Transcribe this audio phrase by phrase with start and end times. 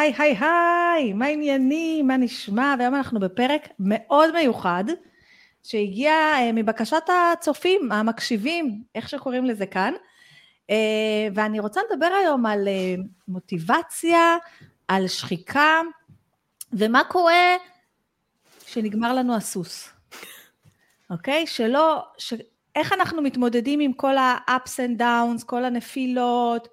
[0.00, 2.74] היי, היי, היי, מה העניינים, מה נשמע?
[2.78, 4.84] והיום אנחנו בפרק מאוד מיוחד,
[5.62, 9.94] שהגיע אה, מבקשת הצופים, המקשיבים, איך שקוראים לזה כאן.
[10.70, 12.94] אה, ואני רוצה לדבר היום על אה,
[13.28, 14.36] מוטיבציה,
[14.88, 15.80] על שחיקה,
[16.72, 17.56] ומה קורה
[18.64, 19.90] כשנגמר לנו הסוס.
[21.10, 21.46] אוקיי?
[21.46, 22.34] שלא, ש...
[22.76, 26.68] איך אנחנו מתמודדים עם כל ה-ups and downs, כל הנפילות,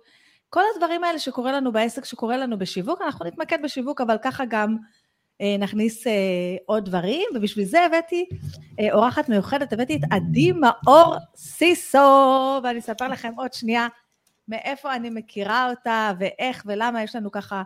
[0.50, 4.78] כל הדברים האלה שקורה לנו בעסק, שקורה לנו בשיווק, אנחנו נתמקד בשיווק, אבל ככה גם
[5.42, 6.12] אה, נכניס אה,
[6.66, 8.26] עוד דברים, ובשביל זה הבאתי
[8.80, 13.88] אה, אורחת מיוחדת, הבאתי את עדי מאור סיסו, ואני אספר לכם עוד שנייה
[14.48, 17.64] מאיפה אני מכירה אותה, ואיך ולמה יש לנו ככה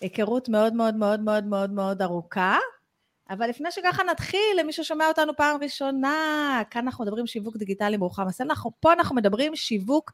[0.00, 2.58] היכרות מאוד מאוד מאוד מאוד מאוד מאוד ארוכה.
[3.30, 8.26] אבל לפני שככה נתחיל, למי ששומע אותנו פעם ראשונה, כאן אנחנו מדברים שיווק דיגיטלי מורחב
[8.28, 10.12] הסלע, פה אנחנו מדברים שיווק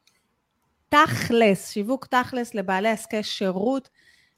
[0.89, 3.89] תכלס, שיווק תכלס לבעלי עסקי שירות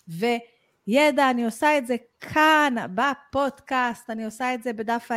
[0.07, 5.09] וידע, אני עושה את זה כאן בפודקאסט, אני עושה את זה בדף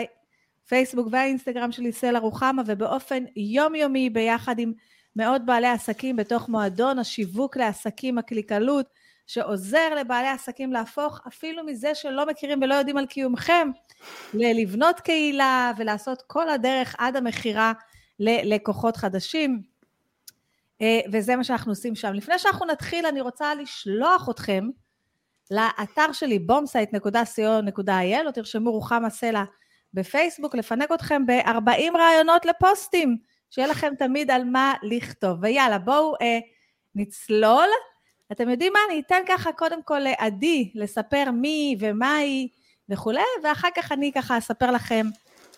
[0.64, 4.72] הפייסבוק והאינסטגרם שלי סלע רוחמה ובאופן יומיומי ביחד עם
[5.16, 8.86] מאות בעלי עסקים בתוך מועדון השיווק לעסקים, הקליקלות,
[9.26, 13.70] שעוזר לבעלי עסקים להפוך אפילו מזה שלא מכירים ולא יודעים על קיומכם,
[14.34, 17.72] ללבנות קהילה ולעשות כל הדרך עד המכירה
[18.20, 19.69] ללקוחות חדשים.
[20.82, 22.12] אה, וזה מה שאנחנו עושים שם.
[22.12, 24.68] לפני שאנחנו נתחיל, אני רוצה לשלוח אתכם
[25.50, 29.44] לאתר שלי, bombsite.co.il, או תרשמו רוחמה סלע
[29.94, 33.18] בפייסבוק, לפנק אתכם ב-40 רעיונות לפוסטים,
[33.50, 35.38] שיהיה לכם תמיד על מה לכתוב.
[35.42, 36.38] ויאללה, בואו אה,
[36.94, 37.68] נצלול.
[38.32, 38.78] אתם יודעים מה?
[38.90, 42.48] אני אתן ככה קודם כל לעדי לספר מי ומה היא
[42.88, 45.06] וכולי, ואחר כך אני ככה אספר לכם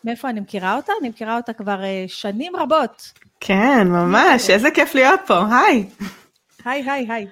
[0.05, 0.92] מאיפה אני מכירה אותה.
[1.00, 3.12] אני מכירה אותה כבר אה, שנים רבות.
[3.41, 5.89] כן, ממש, איזה כיף להיות פה, היי.
[6.64, 7.27] היי, היי, היי.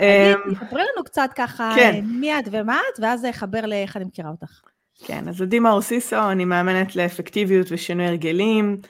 [0.00, 2.00] אמ, תספרי לנו קצת ככה כן.
[2.04, 4.60] מי את ומה את, ואז אחבר לאיך אני מכירה אותך.
[5.04, 8.80] כן, אז עדי מאורסיסו, אני מאמנת לאפקטיביות ושינוי הרגלים.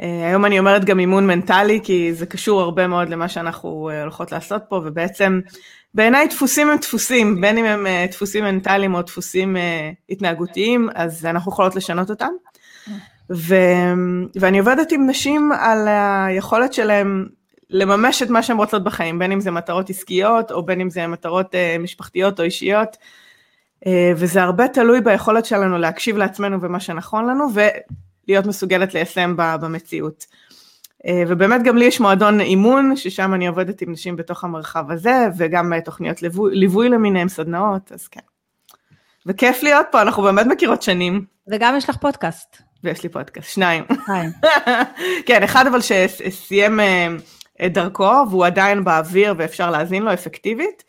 [0.00, 4.02] אה, היום אני אומרת גם אימון מנטלי, כי זה קשור הרבה מאוד למה שאנחנו אה,
[4.02, 5.40] הולכות לעשות פה, ובעצם
[5.94, 9.56] בעיניי דפוסים הם דפוסים, בין אם הם אה, דפוסים מנטליים או דפוסים
[10.10, 12.32] התנהגותיים, אז אנחנו יכולות לשנות אותם.
[13.32, 13.54] ו...
[14.40, 17.26] ואני עובדת עם נשים על היכולת שלהם
[17.70, 21.06] לממש את מה שהן רוצות בחיים, בין אם זה מטרות עסקיות, או בין אם זה
[21.06, 22.96] מטרות uh, משפחתיות או אישיות,
[23.84, 30.26] uh, וזה הרבה תלוי ביכולת שלנו להקשיב לעצמנו ומה שנכון לנו, ולהיות מסוגלת ליישם במציאות.
[31.02, 35.26] Uh, ובאמת גם לי יש מועדון אימון, ששם אני עובדת עם נשים בתוך המרחב הזה,
[35.36, 38.20] וגם תוכניות ליווי, ליווי למיניהם, סדנאות, אז כן.
[39.26, 41.24] וכיף להיות פה, אנחנו באמת מכירות שנים.
[41.48, 42.69] וגם יש לך פודקאסט.
[42.84, 43.84] ויש לי פודקאסט, שניים.
[45.26, 47.08] כן, אחד אבל שסיים אה,
[47.66, 50.84] את דרכו, והוא עדיין באוויר ואפשר להאזין לו אפקטיבית,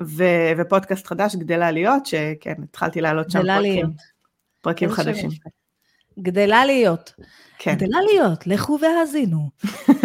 [0.00, 3.90] ו- ופודקאסט חדש, גדלה להיות, שכן, התחלתי לעלות שם פרקים, להיות.
[4.60, 5.30] פרקים חדשים.
[6.18, 7.12] גדלה להיות.
[7.58, 7.74] כן.
[7.74, 9.50] גדלה להיות, לכו והאזינו.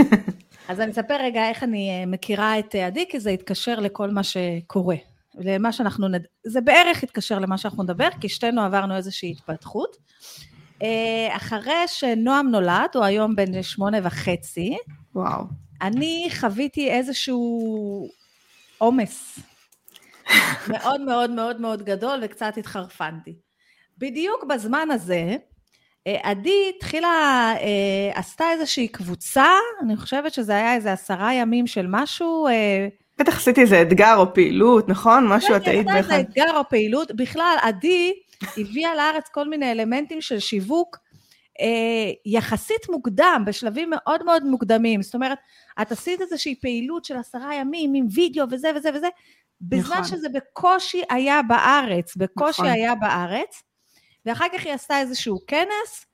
[0.69, 4.21] אז אני אספר רגע איך אני אה, מכירה את עדי, כי זה יתקשר לכל מה
[4.23, 4.95] שקורה.
[5.35, 6.21] למה שאנחנו נד...
[6.43, 9.97] זה בערך יתקשר למה שאנחנו נדבר, כי שתינו עברנו איזושהי התפתחות.
[10.83, 14.77] אה, אחרי שנועם נולד, הוא היום בן שמונה וחצי,
[15.15, 15.43] וואו.
[15.81, 18.07] אני חוויתי איזשהו
[18.77, 19.39] עומס
[20.67, 23.35] מאוד מאוד מאוד מאוד גדול וקצת התחרפנתי.
[23.97, 25.35] בדיוק בזמן הזה,
[26.07, 29.47] אה, עדי התחילה, אה, עשתה איזושהי קבוצה,
[29.81, 32.47] אני חושבת שזה היה איזה עשרה ימים של משהו.
[33.19, 35.27] בטח עשיתי איזה אתגר או פעילות, נכון?
[35.27, 35.99] משהו את היית באחד.
[35.99, 37.11] עשתה איזה אתגר או פעילות.
[37.11, 38.13] בכלל, עדי
[38.57, 40.97] הביאה לארץ כל מיני אלמנטים של שיווק
[41.59, 45.01] אה, יחסית מוקדם, בשלבים מאוד מאוד מוקדמים.
[45.01, 45.37] זאת אומרת,
[45.81, 49.07] את עשית איזושהי פעילות של עשרה ימים עם וידאו וזה וזה וזה,
[49.61, 50.03] בזמן נכון.
[50.03, 52.73] שזה בקושי היה בארץ, בקושי נכון.
[52.73, 53.63] היה בארץ,
[54.25, 56.05] ואחר כך היא עשתה איזשהו כנס,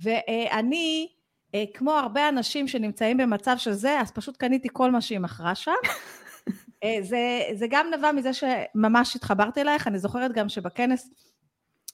[0.00, 1.08] ואני,
[1.54, 5.54] אה, כמו הרבה אנשים שנמצאים במצב של זה, אז פשוט קניתי כל מה שהיא מכרה
[5.54, 5.72] שם.
[6.84, 11.10] אה, זה, זה גם נבע מזה שממש התחברתי אלייך, אני זוכרת גם שבכנס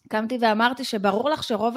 [0.08, 1.76] קמתי ואמרתי שברור לך שרוב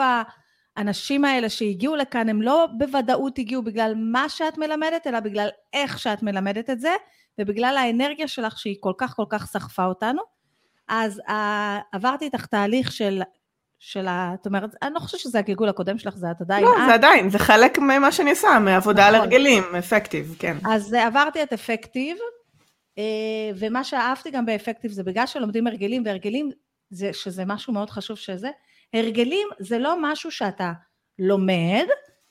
[0.77, 5.99] האנשים האלה שהגיעו לכאן, הם לא בוודאות הגיעו בגלל מה שאת מלמדת, אלא בגלל איך
[5.99, 6.95] שאת מלמדת את זה,
[7.39, 10.21] ובגלל האנרגיה שלך שהיא כל כך כל כך סחפה אותנו.
[10.87, 11.31] אז uh,
[11.91, 13.21] עברתי איתך תהליך של,
[13.79, 14.33] של ה...
[14.37, 16.63] זאת אומרת, אני לא חושבת שזה הגלגול הקודם שלך, זה את עדיין...
[16.63, 19.15] לא, זה עדיין, זה חלק ממה שאני עושה, מעבודה נכון.
[19.15, 20.57] על הרגלים, אפקטיב, כן.
[20.69, 23.01] אז עברתי את אפקטיב, uh,
[23.59, 26.49] ומה שאהבתי גם באפקטיב זה בגלל שלומדים הרגלים, והרגלים
[26.89, 28.49] זה, שזה משהו מאוד חשוב שזה,
[28.93, 30.71] הרגלים זה לא משהו שאתה
[31.19, 31.85] לומד,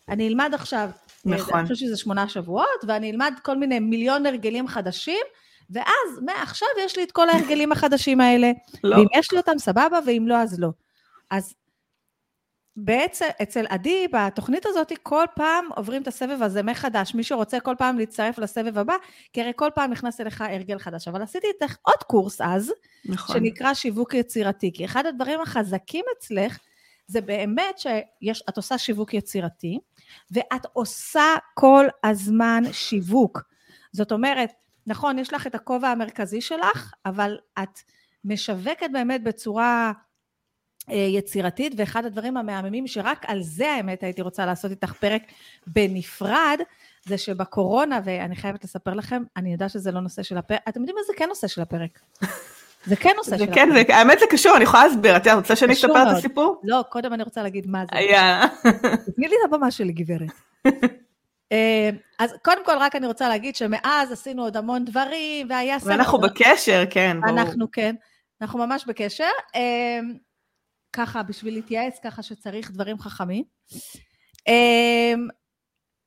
[0.09, 0.91] אני אלמד עכשיו,
[1.25, 1.55] נכון.
[1.55, 5.25] אני חושבת שזה שמונה שבועות, ואני אלמד כל מיני מיליון הרגלים חדשים,
[5.71, 8.51] ואז מעכשיו יש לי את כל ההרגלים החדשים האלה,
[8.85, 8.97] לא.
[8.97, 10.69] ואם יש לי אותם סבבה, ואם לא אז לא.
[11.31, 11.55] אז
[12.77, 17.75] בעצם אצל עדי בתוכנית הזאת כל פעם עוברים את הסבב הזה מחדש, מי שרוצה כל
[17.79, 18.95] פעם להצטרף לסבב הבא,
[19.33, 21.09] כי הרי כל פעם נכנס אליך הרגל חדש.
[21.09, 22.73] אבל עשיתי איתך עוד קורס אז,
[23.05, 23.37] נכון.
[23.37, 26.59] שנקרא שיווק יצירתי, כי אחד הדברים החזקים אצלך
[27.07, 29.79] זה באמת שאת עושה שיווק יצירתי,
[30.31, 33.43] ואת עושה כל הזמן שיווק.
[33.93, 34.53] זאת אומרת,
[34.87, 37.81] נכון, יש לך את הכובע המרכזי שלך, אבל את
[38.25, 39.93] משווקת באמת בצורה
[40.91, 45.23] יצירתית, ואחד הדברים המהממים שרק על זה האמת הייתי רוצה לעשות איתך פרק
[45.67, 46.61] בנפרד,
[47.05, 50.97] זה שבקורונה, ואני חייבת לספר לכם, אני יודעת שזה לא נושא של הפרק, אתם יודעים
[50.97, 52.01] מה זה כן נושא של הפרק?
[52.87, 53.87] זה כן נושא של כן, הפרק.
[53.89, 56.17] זה- האמת זה קשור, אני יכולה להסביר, את רוצה שאני אספר את.
[56.17, 56.61] הסיפור?
[56.65, 58.01] לא, קודם אני רוצה להגיד מה זה.
[58.01, 58.47] יאללה.
[59.17, 60.31] תני לי את הבמה שלי, גברת.
[61.53, 65.89] אה, אז קודם כל, רק אני רוצה להגיד שמאז עשינו עוד המון דברים, והיה סרט...
[65.91, 67.39] ואנחנו בקשר, כן, ברור.
[67.39, 67.95] אנחנו כן,
[68.43, 69.29] אנחנו ממש בקשר.
[70.97, 73.45] ככה, בשביל להתייעץ, ככה שצריך דברים חכמים.
[74.49, 75.15] אה,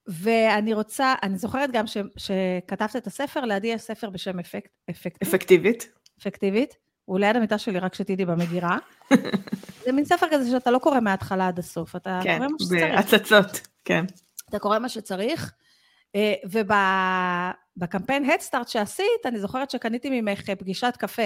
[0.07, 5.21] ואני רוצה, אני זוכרת גם ש, שכתבת את הספר, לידי יש ספר בשם אפקט, אפקט,
[5.23, 5.91] אפקטיבית.
[6.19, 6.75] אפקטיבית.
[7.05, 8.77] הוא ליד המיטה שלי, רק שתדעי, במגירה.
[9.85, 12.95] זה מין ספר כזה שאתה לא קורא מההתחלה עד הסוף, אתה כן, קורא מה שצריך.
[12.95, 14.05] בהצצות, כן.
[14.49, 15.53] אתה קורא מה שצריך,
[16.15, 21.25] אה, ובקמפיין הדסטארט שעשית, אני זוכרת שקניתי ממך אה, פגישת קפה.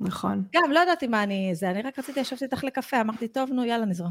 [0.00, 0.44] נכון.
[0.54, 3.64] גם, לא ידעתי מה אני זה, אני רק רציתי לשבת איתך לקפה, אמרתי, טוב, נו,
[3.64, 4.10] יאללה, נזרום.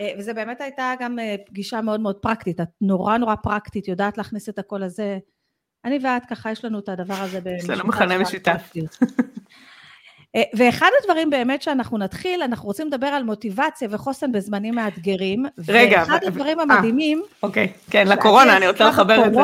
[0.00, 4.18] אה, וזה באמת הייתה גם אה, פגישה מאוד מאוד פרקטית, את נורא נורא פרקטית, יודעת
[4.18, 5.18] להכניס את הכל הזה.
[5.84, 7.70] אני ואת ככה, יש לנו את הדבר הזה במשותף.
[7.70, 8.72] לנו מכנה משותף.
[10.36, 15.44] אה, ואחד הדברים באמת שאנחנו נתחיל, אנחנו רוצים לדבר על מוטיבציה וחוסן בזמנים מאתגרים.
[15.68, 16.64] רגע, ואחד ו- הדברים אה.
[16.64, 19.40] המדהימים, אוקיי, כן, לקורונה, אני רוצה לחבר את זה.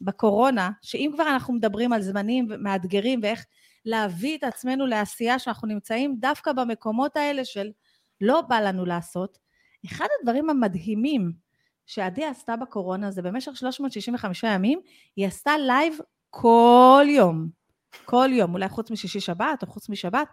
[0.00, 3.44] בקורונה, שאם כבר אנחנו מדברים על זמנים מאתגרים ואיך
[3.84, 7.70] להביא את עצמנו לעשייה שאנחנו נמצאים דווקא במקומות האלה של
[8.20, 9.38] לא בא לנו לעשות,
[9.86, 11.32] אחד הדברים המדהימים
[11.86, 14.80] שעדי עשתה בקורונה זה במשך 365 ימים,
[15.16, 15.98] היא עשתה לייב
[16.30, 17.48] כל יום.
[18.04, 20.28] כל יום, אולי חוץ משישי שבת או חוץ משבת,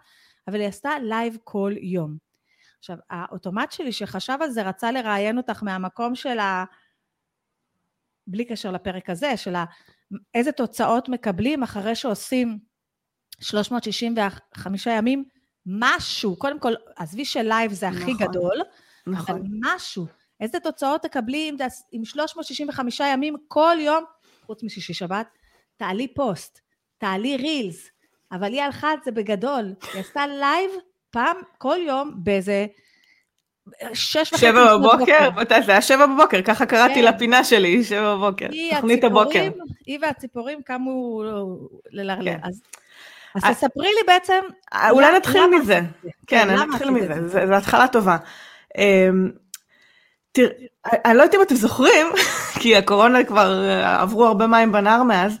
[0.48, 2.16] אבל היא עשתה לייב כל יום.
[2.78, 6.64] עכשיו, האוטומט שלי שחשב על זה רצה לראיין אותך מהמקום של ה...
[8.26, 9.64] בלי קשר לפרק הזה, של ה...
[10.34, 12.58] איזה תוצאות מקבלים אחרי שעושים
[13.40, 15.24] 365 ימים,
[15.66, 18.26] משהו, קודם כל, עזבי שלייב זה הכי נכון.
[18.28, 18.56] גדול,
[19.06, 19.42] אבל נכון.
[19.60, 20.06] משהו.
[20.40, 21.52] איזה תוצאות תקבלי
[21.92, 24.04] עם 365 ימים כל יום,
[24.46, 25.26] חוץ משישי שבת,
[25.76, 26.60] תעלי פוסט,
[26.98, 27.88] תעלי רילס,
[28.32, 29.74] אבל היא הלכה על זה בגדול.
[29.94, 30.70] היא עשתה לייב
[31.10, 32.66] פעם, כל יום, באיזה
[33.94, 37.04] שש וחצי שבע בבוקר, מתי זה היה שבע בבוקר, ככה קראתי כן.
[37.04, 38.46] לפינה שלי, שבע בבוקר.
[38.70, 39.50] תוכנית הבוקר.
[39.86, 41.22] היא והציפורים קמו
[41.90, 42.32] ללרלר.
[42.32, 42.38] כן.
[42.42, 42.62] אז,
[43.34, 44.40] אז אה, תספרי לי בעצם,
[44.74, 45.80] אה, אולי למה- נתחיל מזה.
[46.26, 47.28] כן, למה נתחיל מזה, זה?
[47.28, 48.16] זה- זו התחלה טובה.
[48.78, 49.30] אמ,
[50.32, 50.48] תראה,
[51.04, 52.06] אני לא יודעת אם אתם זוכרים,
[52.60, 55.38] כי הקורונה כבר אה, עברו הרבה מים בנהר מאז,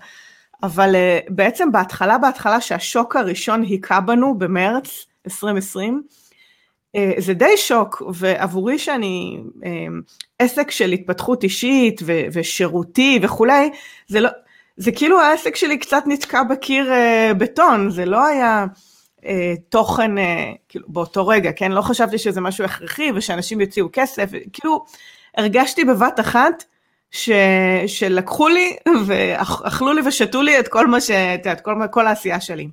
[0.62, 6.02] אבל אה, בעצם בהתחלה, בהתחלה שהשוק הראשון היכה בנו במרץ 2020,
[6.96, 9.70] אה, זה די שוק, ועבורי שאני אה,
[10.38, 12.00] עסק של התפתחות אישית
[12.32, 13.70] ושירותי וכולי,
[14.06, 14.30] זה לא,
[14.76, 18.66] זה כאילו העסק שלי קצת נתקע בקיר אה, בטון, זה לא היה
[19.26, 21.72] אה, תוכן, אה, כאילו באותו רגע, כן?
[21.72, 24.84] לא חשבתי שזה משהו הכרחי ושאנשים יוציאו כסף, כאילו
[25.36, 26.64] הרגשתי בבת אחת
[27.10, 27.30] ש,
[27.86, 31.10] שלקחו לי ואכלו לי ושתו לי את כל מה ש...
[31.10, 32.68] את יודעת, כל, כל העשייה שלי.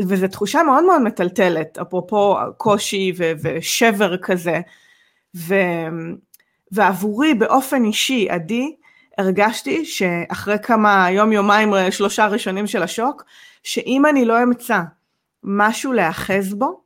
[0.00, 4.60] וזו תחושה מאוד מאוד מטלטלת, אפרופו קושי ו- ושבר כזה.
[5.36, 5.54] ו...
[6.72, 8.74] ועבורי באופן אישי, עדי,
[9.20, 13.24] הרגשתי שאחרי כמה יום יומיים שלושה ראשונים של השוק,
[13.62, 14.80] שאם אני לא אמצא
[15.44, 16.80] משהו להאחז בו,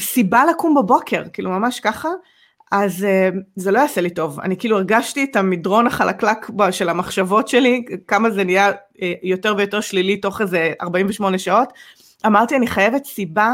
[0.00, 2.08] סיבה לקום בבוקר, כאילו ממש ככה,
[2.72, 4.40] אז uh, זה לא יעשה לי טוב.
[4.40, 8.74] אני כאילו הרגשתי את המדרון החלקלק של המחשבות שלי, כמה זה נהיה uh,
[9.22, 11.72] יותר ויותר שלילי תוך איזה 48 שעות.
[12.26, 13.52] אמרתי, אני חייבת סיבה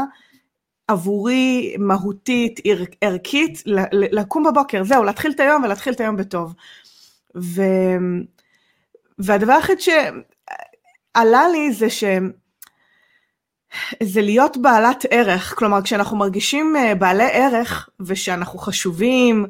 [0.87, 6.53] עבורי, מהותית, ער, ערכית, לקום בבוקר, זהו, להתחיל את היום ולהתחיל את היום בטוב.
[7.37, 7.61] ו...
[9.19, 12.03] והדבר היחיד שעלה לי זה ש...
[14.03, 19.45] זה להיות בעלת ערך, כלומר כשאנחנו מרגישים אה, בעלי ערך ושאנחנו חשובים,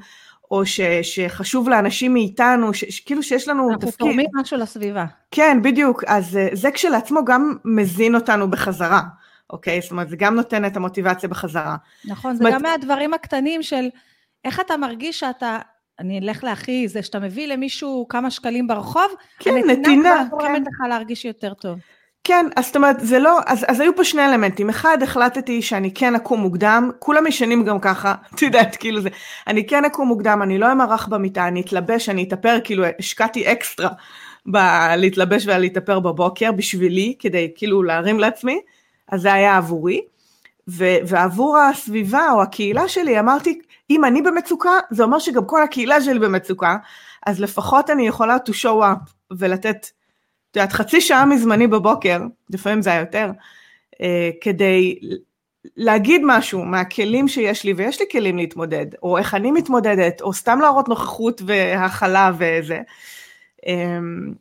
[0.52, 4.08] או ש, שחשוב לאנשים מאיתנו, ש, כאילו שיש לנו אנחנו תפקיד.
[4.08, 5.06] תורמים משהו לסביבה.
[5.32, 9.02] כן, בדיוק, אז אה, זה כשלעצמו גם מזין אותנו בחזרה,
[9.50, 9.82] אוקיי?
[9.82, 11.76] זאת אומרת, זה גם נותן את המוטיבציה בחזרה.
[12.06, 13.90] נכון, זה זאת גם מהדברים הקטנים של
[14.46, 15.60] איך אתה מרגיש שאתה,
[16.02, 20.46] אני אלך להכי, זה שאתה מביא למישהו כמה שקלים ברחוב, כן, נתינה, כבר כן.
[20.48, 21.80] גורמת לך להרגיש יותר טוב.
[22.24, 24.70] כן, אז זאת אומרת, זה לא, אז, אז היו פה שני אלמנטים.
[24.70, 29.10] אחד, החלטתי שאני כן אקום מוקדם, כולם ישנים גם ככה, את יודעת, כאילו זה,
[29.48, 33.90] אני כן אקום מוקדם, אני לא אמרח במיטה, אני אתלבש, אני אתאפר, כאילו השקעתי אקסטרה
[34.46, 38.60] בלהתלבש ולהתאפר בבוקר בשבילי, כדי כאילו להרים לעצמי,
[39.12, 40.02] אז זה היה עבורי.
[40.68, 43.60] ו- ועבור הסביבה או הקהילה שלי אמרתי,
[43.96, 46.78] אם אני במצוקה, זה אומר שגם כל הקהילה שלי במצוקה,
[47.26, 49.88] אז לפחות אני יכולה to show up ולתת,
[50.52, 52.20] את יודעת, חצי שעה מזמני בבוקר,
[52.50, 53.32] לפעמים זה היה יותר,
[54.02, 55.00] אה, כדי
[55.78, 60.60] להגיד משהו מהכלים שיש לי, ויש לי כלים להתמודד, או איך אני מתמודדת, או סתם
[60.62, 62.80] להראות נוכחות והכלה וזה.
[63.68, 64.34] אמ,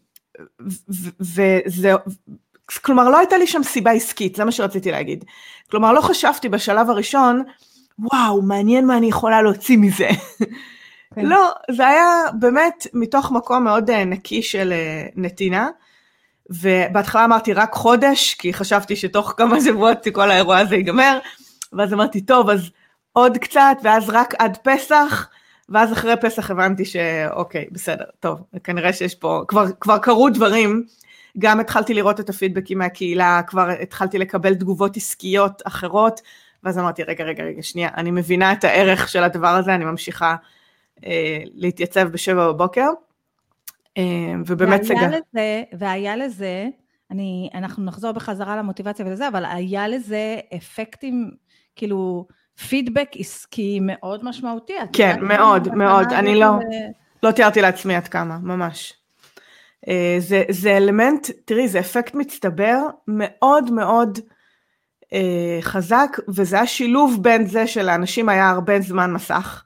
[1.21, 1.92] וזה,
[2.83, 5.25] כלומר לא הייתה לי שם סיבה עסקית, זה מה שרציתי להגיד.
[5.71, 7.42] כלומר לא חשבתי בשלב הראשון,
[8.02, 10.09] וואו, מעניין מה אני יכולה להוציא מזה.
[11.14, 11.26] כן.
[11.26, 15.69] לא, זה היה באמת מתוך מקום מאוד אה, נקי של אה, נתינה,
[16.50, 21.19] ובהתחלה אמרתי רק חודש, כי חשבתי שתוך כמה שבועות כל האירוע הזה ייגמר,
[21.73, 22.71] ואז אמרתי, טוב, אז
[23.12, 25.28] עוד קצת, ואז רק עד פסח,
[25.69, 30.85] ואז אחרי פסח הבנתי שאוקיי, בסדר, טוב, כנראה שיש פה, כבר, כבר קרו דברים,
[31.38, 36.21] גם התחלתי לראות את הפידבקים מהקהילה, כבר התחלתי לקבל תגובות עסקיות אחרות,
[36.64, 40.37] ואז אמרתי, רגע, רגע, רגע, שנייה, אני מבינה את הערך של הדבר הזה, אני ממשיכה
[41.07, 42.88] אה, להתייצב בשבע בבוקר,
[43.99, 44.02] אה,
[44.47, 45.07] ובאמת סגר.
[45.07, 46.67] לזה, והיה לזה,
[47.11, 51.31] אני, אנחנו נחזור בחזרה למוטיבציה ולזה, אבל היה לזה אפקטים,
[51.76, 52.26] כאילו,
[52.69, 54.73] פידבק עסקי מאוד משמעותי.
[54.93, 56.61] כן, מאוד, מאוד, אני לא, ו...
[57.23, 58.95] לא תיארתי לעצמי עד כמה, ממש.
[59.88, 64.25] אה, זה, זה אלמנט, תראי, זה אפקט מצטבר מאוד מאוד אה,
[65.61, 69.64] חזק, וזה השילוב בין זה שלאנשים היה הרבה זמן מסך,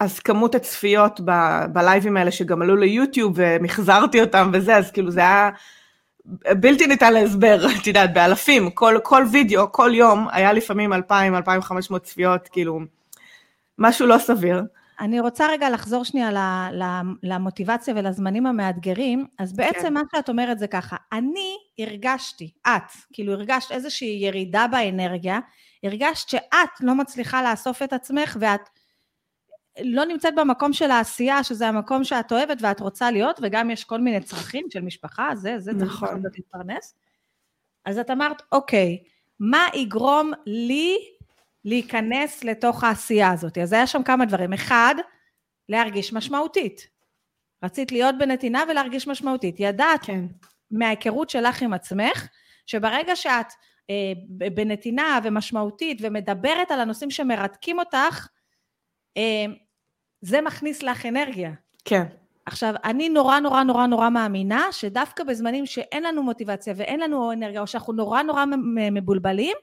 [0.00, 5.20] אז כמות הצפיות ב- בלייבים האלה שגם עלו ליוטיוב ומחזרתי אותם וזה, אז כאילו זה
[5.20, 5.50] היה
[6.60, 12.48] בלתי ניתן להסבר, את יודעת, באלפים, כל, כל וידאו, כל יום, היה לפעמים 2,000-2,500 צפיות,
[12.48, 12.80] כאילו,
[13.78, 14.62] משהו לא סביר.
[15.00, 16.30] אני רוצה רגע לחזור שנייה
[17.22, 19.94] למוטיבציה ולזמנים המאתגרים, אז בעצם כן.
[19.94, 25.40] מה שאת אומרת זה ככה, אני הרגשתי, את, כאילו הרגשת איזושהי ירידה באנרגיה,
[25.82, 28.60] הרגשת שאת לא מצליחה לאסוף את עצמך ואת
[29.80, 34.00] לא נמצאת במקום של העשייה, שזה המקום שאת אוהבת ואת רוצה להיות, וגם יש כל
[34.00, 36.22] מיני צרכים של משפחה, זה, זה צריך נכון.
[36.34, 36.94] להתפרנס.
[37.84, 38.98] אז את אמרת, אוקיי,
[39.40, 40.98] מה יגרום לי
[41.64, 43.58] להיכנס לתוך העשייה הזאת?
[43.58, 44.52] אז היה שם כמה דברים.
[44.52, 44.94] אחד,
[45.68, 46.88] להרגיש משמעותית.
[47.64, 49.56] רצית להיות בנתינה ולהרגיש משמעותית.
[49.58, 50.24] ידעת כן.
[50.78, 52.28] מההיכרות שלך עם עצמך,
[52.66, 53.46] שברגע שאת
[53.90, 54.12] אה,
[54.54, 58.28] בנתינה ומשמעותית ומדברת על הנושאים שמרתקים אותך,
[59.16, 59.46] אה,
[60.20, 61.52] זה מכניס לך אנרגיה.
[61.84, 62.04] כן.
[62.46, 67.60] עכשיו, אני נורא נורא נורא נורא מאמינה שדווקא בזמנים שאין לנו מוטיבציה ואין לנו אנרגיה,
[67.60, 68.44] או שאנחנו נורא נורא
[68.92, 69.56] מבולבלים,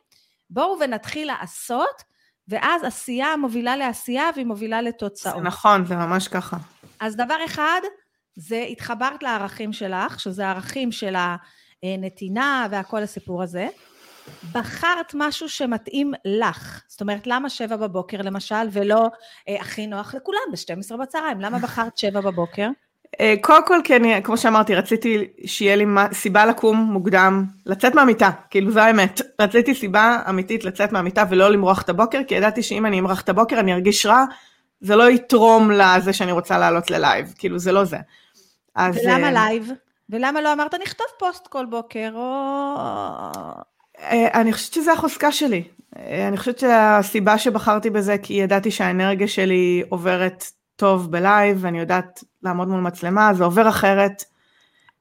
[0.50, 2.04] בואו ונתחיל לעשות,
[2.48, 5.36] ואז עשייה מובילה לעשייה והיא מובילה לתוצאות.
[5.36, 6.58] זה נכון, זה ממש ככה.
[7.00, 7.82] אז דבר אחד,
[8.42, 11.16] זה התחברת לערכים שלך, שזה הערכים של
[11.84, 13.68] הנתינה והכל הסיפור הזה.
[14.52, 16.82] בחרת משהו שמתאים לך.
[16.88, 19.10] זאת אומרת, למה שבע בבוקר למשל, ולא
[19.50, 21.42] אה, הכי נוח לכולם ב-12 בצהריים?
[21.42, 22.68] למה בחרת שבע בבוקר?
[23.20, 28.30] אה, קודם כל, כי אני, כמו שאמרתי, רציתי שיהיה לי סיבה לקום מוקדם, לצאת מהמיטה,
[28.50, 29.22] כאילו זו האמת.
[29.42, 33.30] רציתי סיבה אמיתית לצאת מהמיטה ולא למרוח את הבוקר, כי ידעתי שאם אני אמרח את
[33.30, 34.24] הבוקר אני ארגיש רע,
[34.82, 37.98] זה לא יתרום לזה שאני רוצה לעלות ללייב, כאילו זה לא זה.
[38.76, 38.98] אז...
[38.98, 39.32] ולמה אה...
[39.32, 39.72] לייב?
[40.10, 42.76] ולמה לא אמרת נכתוב פוסט כל בוקר, או...
[44.00, 45.64] אה, אני חושבת שזה החוזקה שלי.
[45.98, 50.44] אה, אני חושבת שהסיבה שבחרתי בזה כי ידעתי שהאנרגיה שלי עוברת
[50.76, 54.24] טוב בלייב, ואני יודעת לעמוד מול מצלמה, זה עובר אחרת.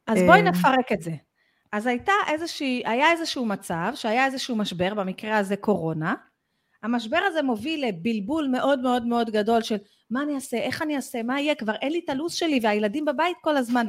[0.06, 1.12] אז בואי אה, נפרק את זה.
[1.72, 6.14] אז הייתה איזושהי, היה איזשהו מצב, שהיה איזשהו משבר, במקרה הזה קורונה.
[6.82, 9.76] המשבר הזה מוביל לבלבול מאוד מאוד מאוד גדול של
[10.10, 13.04] מה אני אעשה, איך אני אעשה, מה יהיה, כבר אין לי את הלו"ז שלי והילדים
[13.04, 13.86] בבית כל הזמן,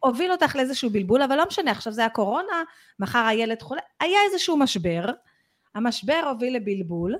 [0.00, 2.62] הוביל אותך לאיזשהו בלבול, אבל לא משנה, עכשיו זה הקורונה,
[2.98, 5.04] מחר הילד חולה, היה איזשהו משבר,
[5.74, 7.14] המשבר הוביל לבלבול,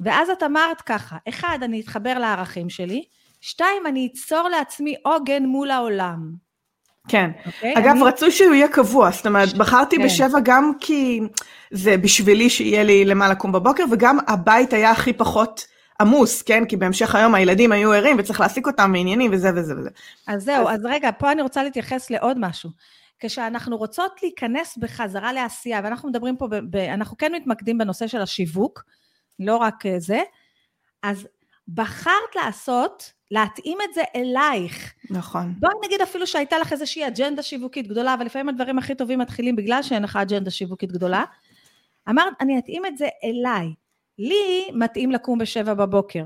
[0.00, 3.04] ואז את אמרת ככה, אחד, אני אתחבר לערכים שלי,
[3.40, 6.32] שתיים, אני אצור לעצמי עוגן מול העולם.
[7.08, 7.30] כן.
[7.44, 7.74] Okay, אוקיי?
[7.78, 8.02] אגב, אני...
[8.02, 10.04] רצוי שהוא יהיה קבוע, זאת אומרת, בחרתי כן.
[10.04, 11.20] בשבע גם כי
[11.70, 15.66] זה בשבילי שיהיה לי למה לקום בבוקר, וגם הבית היה הכי פחות
[16.02, 16.64] עמוס, כן?
[16.64, 19.90] כי בהמשך היום הילדים היו ערים וצריך להעסיק אותם מעניינים וזה וזה וזה.
[20.26, 20.80] אז זהו, אז...
[20.80, 22.70] אז רגע, פה אני רוצה להתייחס לעוד משהו.
[23.18, 28.20] כשאנחנו רוצות להיכנס בחזרה לעשייה, ואנחנו מדברים פה, ב, ב, אנחנו כן מתמקדים בנושא של
[28.20, 28.84] השיווק,
[29.38, 30.20] לא רק אה, זה,
[31.02, 31.28] אז
[31.68, 34.92] בחרת לעשות, להתאים את זה אלייך.
[35.10, 35.54] נכון.
[35.58, 39.56] בואי נגיד אפילו שהייתה לך איזושהי אג'נדה שיווקית גדולה, אבל לפעמים הדברים הכי טובים מתחילים
[39.56, 41.24] בגלל שאין לך אג'נדה שיווקית גדולה.
[42.08, 43.74] אמרת, אני אתאים את זה אליי.
[44.22, 46.24] לי מתאים לקום בשבע בבוקר.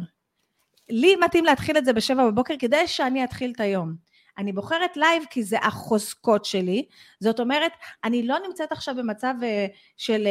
[0.88, 4.06] לי מתאים להתחיל את זה בשבע בבוקר כדי שאני אתחיל את היום.
[4.38, 6.84] אני בוחרת לייב כי זה החוזקות שלי,
[7.20, 7.72] זאת אומרת,
[8.04, 10.30] אני לא נמצאת עכשיו במצב אה, של אה,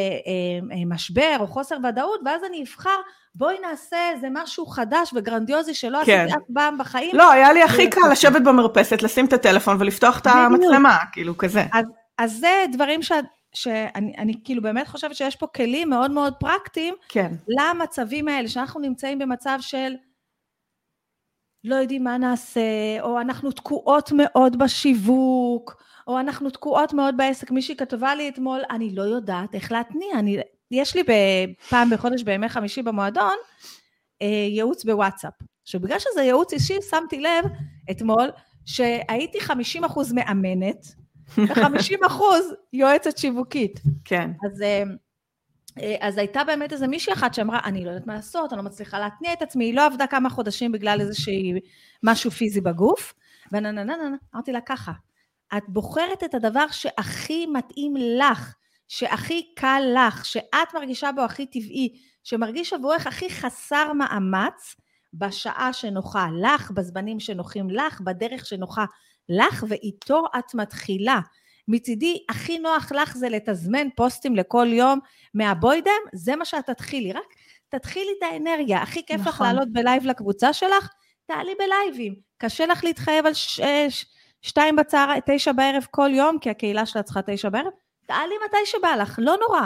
[0.72, 2.96] אה, משבר או חוסר ודאות, ואז אני אבחר,
[3.36, 6.26] בואי נעשה איזה משהו חדש וגרנדיוזי שלא כן.
[6.26, 7.16] עשיתי אף פעם בחיים.
[7.16, 11.66] לא, היה לי הכי קל לשבת במרפסת, לשים את הטלפון ולפתוח את המצלמה, כאילו כזה.
[11.74, 11.86] אז,
[12.18, 13.12] אז זה דברים ש...
[13.56, 17.32] שאני אני כאילו באמת חושבת שיש פה כלים מאוד מאוד פרקטיים כן.
[17.48, 19.94] למצבים האלה, שאנחנו נמצאים במצב של
[21.64, 22.62] לא יודעים מה נעשה,
[23.02, 27.52] או אנחנו תקועות מאוד בשיווק, או אנחנו תקועות מאוד בעסק.
[27.52, 30.38] מישהי כתבה לי אתמול, אני לא יודעת איך להתניע, אני,
[30.72, 31.04] יש לי
[31.70, 33.36] פעם בחודש בימי חמישי במועדון,
[34.22, 35.34] אה, ייעוץ בוואטסאפ.
[35.64, 37.46] עכשיו, בגלל שזה ייעוץ אישי, שמתי לב
[37.92, 38.32] אתמול
[38.66, 40.96] שהייתי 50% מאמנת,
[41.38, 42.22] ו-50%
[42.74, 43.80] יועצת שיווקית.
[44.06, 44.32] כן.
[44.46, 44.62] אז...
[44.62, 44.84] אה,
[45.80, 48.64] אה, אז הייתה באמת איזה מישהי אחת שאמרה, אני לא יודעת מה לעשות, אני לא
[48.64, 51.54] מצליחה להתניע את עצמי, היא לא עבדה כמה חודשים בגלל איזשהי
[52.04, 53.14] משהו פיזי בגוף,
[53.52, 54.92] ונה נה נה נה, אמרתי לה ככה,
[55.58, 58.56] את בוחרת את הדבר שהכי מתאים לך,
[58.88, 64.76] שהכי קל לך, שאת מרגישה בו הכי טבעי, שמרגיש עבורך הכי חסר מאמץ,
[65.14, 68.86] בשעה שנוחה לך, בזמנים שנוחים לך, בדרך שנוחה
[69.30, 71.20] לך, ואיתו את מתחילה.
[71.68, 75.00] מצידי, הכי נוח לך זה לתזמן פוסטים לכל יום
[75.34, 77.34] מהבוידם, זה מה שאת תתחילי, רק
[77.70, 78.82] תתחילי את האנרגיה.
[78.82, 79.32] הכי כיף נכון.
[79.34, 80.90] לך לעלות בלייב לקבוצה שלך,
[81.26, 82.16] תעלי בלייבים.
[82.38, 83.62] קשה לך להתחייב על ש...
[83.90, 84.06] ש...
[84.42, 87.72] שתיים בצהר, תשע בערב כל יום, כי הקהילה שלה צריכה תשע בערב,
[88.08, 89.62] תעלי מתי שבא לך, לא נורא.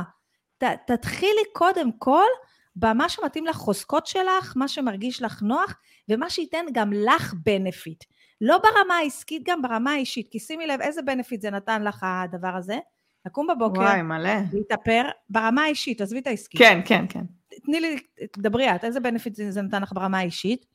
[0.58, 2.28] ת, תתחילי קודם כל
[2.76, 5.76] במה שמתאים לחוזקות שלך, מה שמרגיש לך נוח,
[6.10, 8.04] ומה שייתן גם לך benefit.
[8.42, 12.56] לא ברמה העסקית, גם ברמה האישית, כי שימי לב איזה benefit זה נתן לך הדבר
[12.58, 12.78] הזה.
[13.26, 14.32] לקום בבוקר, וואי, מלא.
[14.54, 16.60] להתאפר, ברמה האישית, עזבי את העסקית.
[16.62, 17.24] כן, כן, כן.
[17.66, 18.00] תני לי,
[18.32, 20.66] תדברי את, איזה benefit זה נתן לך ברמה האישית?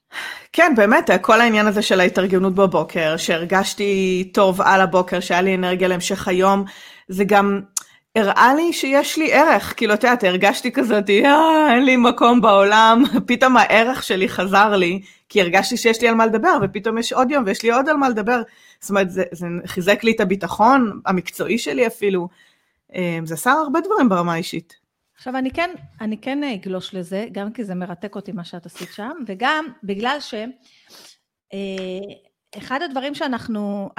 [0.52, 5.88] כן, באמת, כל העניין הזה של ההתארגנות בבוקר, שהרגשתי טוב על הבוקר, שהיה לי אנרגיה
[5.88, 6.64] להמשך היום,
[7.08, 7.60] זה גם
[8.16, 13.02] הראה לי שיש לי ערך, כאילו, את יודעת, הרגשתי כזאת, אה, אין לי מקום בעולם,
[13.28, 17.30] פתאום הערך שלי חזר לי, כי הרגשתי שיש לי על מה לדבר, ופתאום יש עוד
[17.30, 18.42] יום ויש לי עוד על מה לדבר.
[18.80, 22.28] זאת אומרת, זה, זה חיזק לי את הביטחון המקצועי שלי אפילו.
[22.94, 24.76] אה, זה עשה הרבה דברים ברמה האישית.
[25.16, 28.92] עכשיו, אני כן, אני כן אגלוש לזה, גם כי זה מרתק אותי מה שאת עשית
[28.92, 30.34] שם, וגם בגלל ש...
[31.52, 32.14] אה,
[32.58, 33.90] אחד הדברים שאנחנו,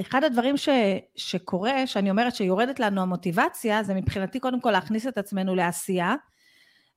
[0.00, 0.68] אחד הדברים ש,
[1.16, 6.14] שקורה, שאני אומרת שיורדת לנו המוטיבציה, זה מבחינתי קודם כל להכניס את עצמנו לעשייה,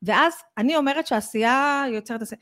[0.04, 2.42] ואז אני אומרת שעשייה יוצרת עשייה.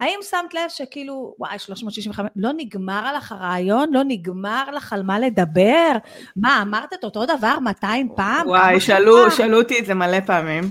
[0.00, 3.92] האם שמת לב שכאילו, וואי, 365, לא נגמר לך הרעיון?
[3.92, 5.92] לא נגמר לך על מה לדבר?
[6.36, 8.48] מה, אמרת את אותו דבר 200 פעם?
[8.48, 10.64] וואי, שאלו, שאלו אותי את זה מלא פעמים.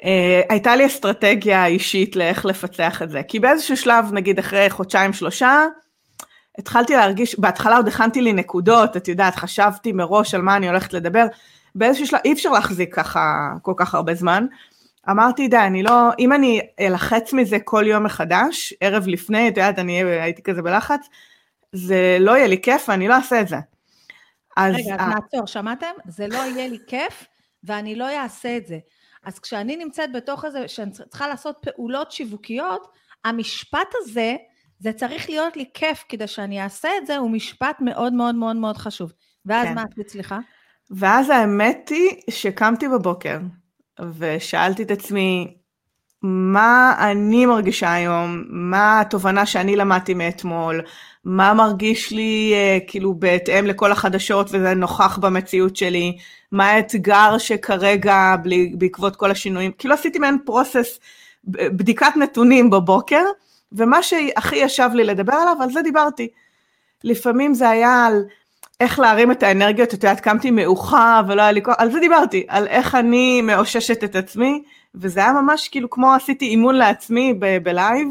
[0.00, 0.04] Uh,
[0.48, 5.66] הייתה לי אסטרטגיה אישית לאיך לפצח את זה, כי באיזשהו שלב, נגיד אחרי חודשיים שלושה,
[6.58, 10.92] התחלתי להרגיש, בהתחלה עוד הכנתי לי נקודות, את יודעת, חשבתי מראש על מה אני הולכת
[10.92, 11.26] לדבר,
[11.74, 14.46] באיזשהו שלב, אי אפשר להחזיק ככה כל כך הרבה זמן.
[15.10, 19.78] אמרתי, די, אני לא, אם אני אלחץ מזה כל יום מחדש, ערב לפני, את יודעת,
[19.78, 21.08] אני הייתי כזה בלחץ,
[21.72, 23.56] זה לא יהיה לי כיף ואני לא אעשה את זה.
[24.56, 24.74] אז...
[24.74, 25.92] רגע, אז נעצור, שמעתם?
[26.06, 27.24] זה לא יהיה לי כיף
[27.64, 28.78] ואני לא אעשה את זה.
[29.24, 32.88] אז כשאני נמצאת בתוך הזה, שאני צריכה לעשות פעולות שיווקיות,
[33.24, 34.36] המשפט הזה,
[34.82, 38.56] זה צריך להיות לי כיף כדי שאני אעשה את זה, הוא משפט מאוד מאוד מאוד
[38.56, 39.12] מאוד חשוב.
[39.46, 39.74] ואז כן.
[39.74, 40.38] מה את מצליחה?
[40.90, 43.38] ואז האמת היא שקמתי בבוקר
[44.18, 45.54] ושאלתי את עצמי,
[46.22, 50.82] מה אני מרגישה היום, מה התובנה שאני למדתי מאתמול,
[51.24, 56.16] מה מרגיש לי uh, כאילו בהתאם לכל החדשות וזה נוכח במציאות שלי,
[56.52, 60.98] מה האתגר שכרגע בלי, בעקבות כל השינויים, כאילו עשיתי מעין פרוסס,
[61.44, 63.24] בדיקת נתונים בבוקר,
[63.76, 66.28] ומה שהכי ישב לי לדבר עליו, על זה דיברתי.
[67.04, 68.24] לפעמים זה היה על
[68.80, 72.46] איך להרים את האנרגיות, את יודעת, קמתי מאוחה ולא היה לי כוח, על זה דיברתי,
[72.48, 74.62] על איך אני מאוששת את עצמי,
[74.94, 78.08] וזה היה ממש כאילו כמו עשיתי אימון לעצמי בלייב.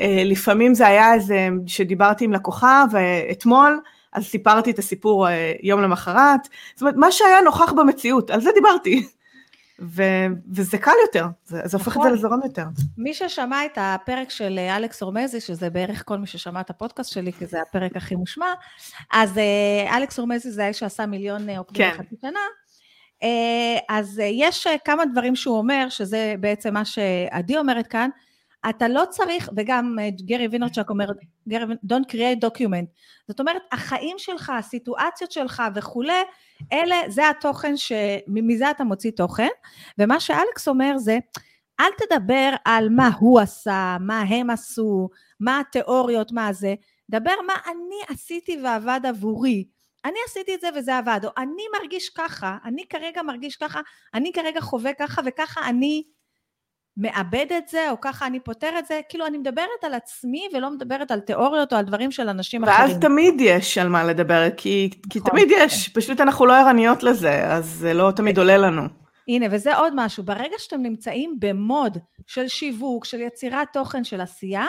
[0.00, 3.80] אה, לפעמים זה היה איזה, שדיברתי עם לקוחה, ואתמול,
[4.12, 8.50] אז סיפרתי את הסיפור אה, יום למחרת, זאת אומרת, מה שהיה נוכח במציאות, על זה
[8.54, 9.06] דיברתי.
[9.80, 12.06] ו- וזה קל יותר, זה, זה הופך נכון.
[12.06, 12.64] את זה לזורם יותר.
[12.98, 17.12] מי ששמע את הפרק של אה, אלכס אורמזי, שזה בערך כל מי ששמע את הפודקאסט
[17.12, 18.46] שלי, כי זה הפרק הכי מושמע,
[19.12, 21.96] אז אה, אלכס אורמזי זה האיש שעשה מיליון אה, עוקבים כן.
[21.98, 22.40] בחצי שנה.
[23.88, 28.10] אז יש כמה דברים שהוא אומר, שזה בעצם מה שעדי אומרת כאן,
[28.68, 31.06] אתה לא צריך, וגם אה, גרי וינרצ'ק אומר,
[31.48, 32.86] גרי, don't create document.
[33.28, 36.22] זאת אומרת, החיים שלך, הסיטואציות שלך וכולי,
[36.72, 39.48] אלה, זה התוכן שמזה אתה מוציא תוכן.
[39.98, 41.18] ומה שאלכס אומר זה,
[41.80, 45.08] אל תדבר על מה הוא עשה, מה הם עשו,
[45.40, 46.74] מה התיאוריות, מה זה,
[47.10, 49.64] דבר מה אני עשיתי ועבד עבורי.
[50.04, 53.80] אני עשיתי את זה וזה עבד, או אני מרגיש ככה, אני כרגע מרגיש ככה,
[54.14, 56.02] אני כרגע חווה ככה וככה אני
[56.96, 60.70] מאבד את זה, או ככה אני פותר את זה, כאילו אני מדברת על עצמי ולא
[60.70, 62.90] מדברת על תיאוריות או על דברים של אנשים ואז אחרים.
[62.90, 65.30] ואז תמיד יש על מה לדבר, כי, כי נכון.
[65.30, 68.82] תמיד יש, פשוט אנחנו לא ערניות לזה, אז זה לא תמיד עולה לנו.
[69.28, 74.66] הנה, וזה עוד משהו, ברגע שאתם נמצאים במוד של שיווק, של יצירת תוכן, של עשייה,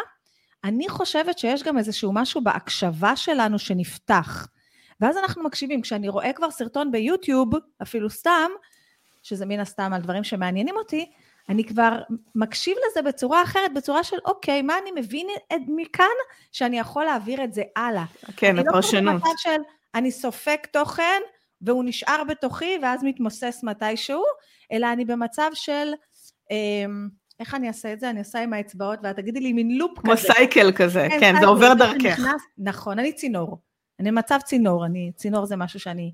[0.63, 4.48] אני חושבת שיש גם איזשהו משהו בהקשבה שלנו שנפתח.
[5.02, 5.82] ואז אנחנו מקשיבים.
[5.82, 7.50] כשאני רואה כבר סרטון ביוטיוב,
[7.82, 8.50] אפילו סתם,
[9.24, 11.12] שזה מן הסתם על דברים שמעניינים אותי,
[11.50, 12.00] אני כבר
[12.36, 15.28] מקשיב לזה בצורה אחרת, בצורה של אוקיי, מה אני מבין
[15.68, 16.06] מכאן
[16.52, 18.06] שאני יכול להעביר את זה הלאה.
[18.38, 19.04] כן, הפרשנות.
[19.04, 19.62] אני לא במצב של
[19.96, 21.22] אני סופק תוכן
[21.62, 24.24] והוא נשאר בתוכי ואז מתמוסס מתישהו,
[24.72, 25.94] אלא אני במצב של,
[26.52, 28.10] אמ, איך אני אעשה את זה?
[28.10, 30.28] אני אעשה עם האצבעות ואת תגידי לי מין לופ כמו כזה.
[30.28, 32.20] כמו סייקל כזה, כן, כן זה עובר דרכך.
[32.58, 33.58] נכון, אני צינור.
[34.00, 36.12] אני במצב צינור, אני, צינור זה משהו שאני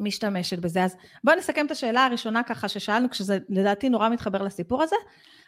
[0.00, 0.84] משתמשת בזה.
[0.84, 4.96] אז בואו נסכם את השאלה הראשונה ככה ששאלנו, כשזה לדעתי נורא מתחבר לסיפור הזה.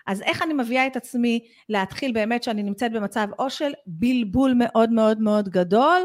[0.06, 4.90] אז איך אני מביאה את עצמי להתחיל באמת שאני נמצאת במצב או של בלבול מאוד
[4.90, 6.02] מאוד מאוד גדול,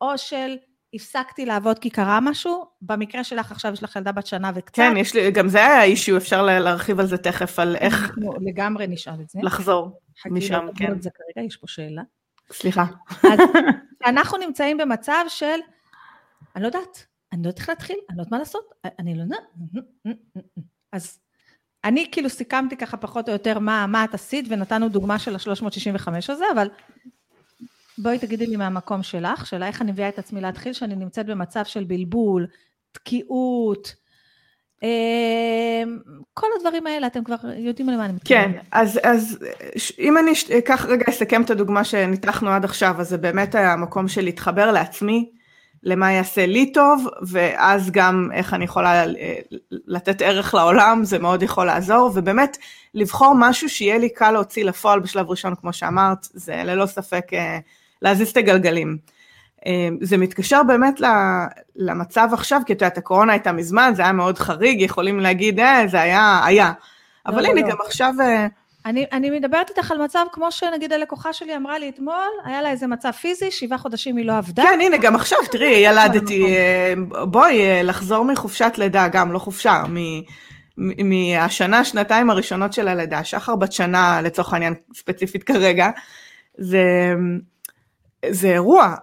[0.00, 0.56] או של
[0.94, 4.76] הפסקתי לעבוד כי קרה משהו, במקרה שלך עכשיו יש לך ילדה בת שנה וקצת.
[4.76, 8.18] כן, יש לי, גם זה היה אישיו, אפשר להרחיב על זה תכף, על איך...
[8.40, 9.38] לגמרי נשאל את זה.
[9.42, 10.92] לחזור משם, כן.
[10.92, 12.02] את זה כרגע, יש פה שאלה.
[12.52, 12.84] סליחה.
[13.22, 13.40] אז
[14.06, 15.58] אנחנו נמצאים במצב של,
[16.56, 19.22] אני לא יודעת, אני לא יודעת איך להתחיל, אני לא יודעת מה לעשות, אני לא
[19.22, 19.42] יודעת.
[20.92, 21.18] אז
[21.84, 26.08] אני כאילו סיכמתי ככה פחות או יותר מה, מה את עשית, ונתנו דוגמה של ה-365
[26.28, 26.68] הזה, אבל
[27.98, 31.64] בואי תגידי לי מהמקום שלך, של איך אני מביאה את עצמי להתחיל, שאני נמצאת במצב
[31.64, 32.46] של בלבול,
[32.92, 33.94] תקיעות,
[34.82, 35.98] אמ,
[36.34, 38.54] כל הדברים האלה, אתם כבר יודעים למה אני מתכוונת.
[38.54, 39.38] כן, אז, אז
[39.98, 44.24] אם אני אקח רגע, אסכם את הדוגמה שניתחנו עד עכשיו, אז זה באמת המקום של
[44.24, 45.30] להתחבר לעצמי,
[45.82, 49.38] למה יעשה לי טוב, ואז גם איך אני יכולה אה,
[49.70, 52.58] לתת ערך לעולם, זה מאוד יכול לעזור, ובאמת
[52.94, 57.58] לבחור משהו שיהיה לי קל להוציא לפועל בשלב ראשון, כמו שאמרת, זה ללא ספק אה,
[58.02, 58.98] להזיז את הגלגלים.
[59.66, 61.00] אמ, זה מתקשר באמת
[61.76, 65.84] למצב עכשיו, כי את יודעת, הקורונה הייתה מזמן, זה היה מאוד חריג, יכולים להגיד, אה,
[65.86, 66.72] זה היה, היה.
[67.26, 67.68] אבל לא, הנה, לא.
[67.68, 68.14] גם עכשיו...
[68.86, 72.70] אני, אני מדברת איתך על מצב כמו שנגיד הלקוחה שלי אמרה לי אתמול, היה לה
[72.70, 74.62] איזה מצב פיזי, שבעה חודשים היא לא עבדה.
[74.62, 79.82] כן, הנה, גם עכשיו, תראי, ילדתי, אה, בואי, אה, לחזור מחופשת לידה, גם לא חופשה,
[80.76, 85.90] מהשנה, שנתיים הראשונות של הלידה, שחר בת שנה, לצורך העניין, ספציפית כרגע,
[86.58, 87.14] זה...
[88.28, 88.94] זה אירוע,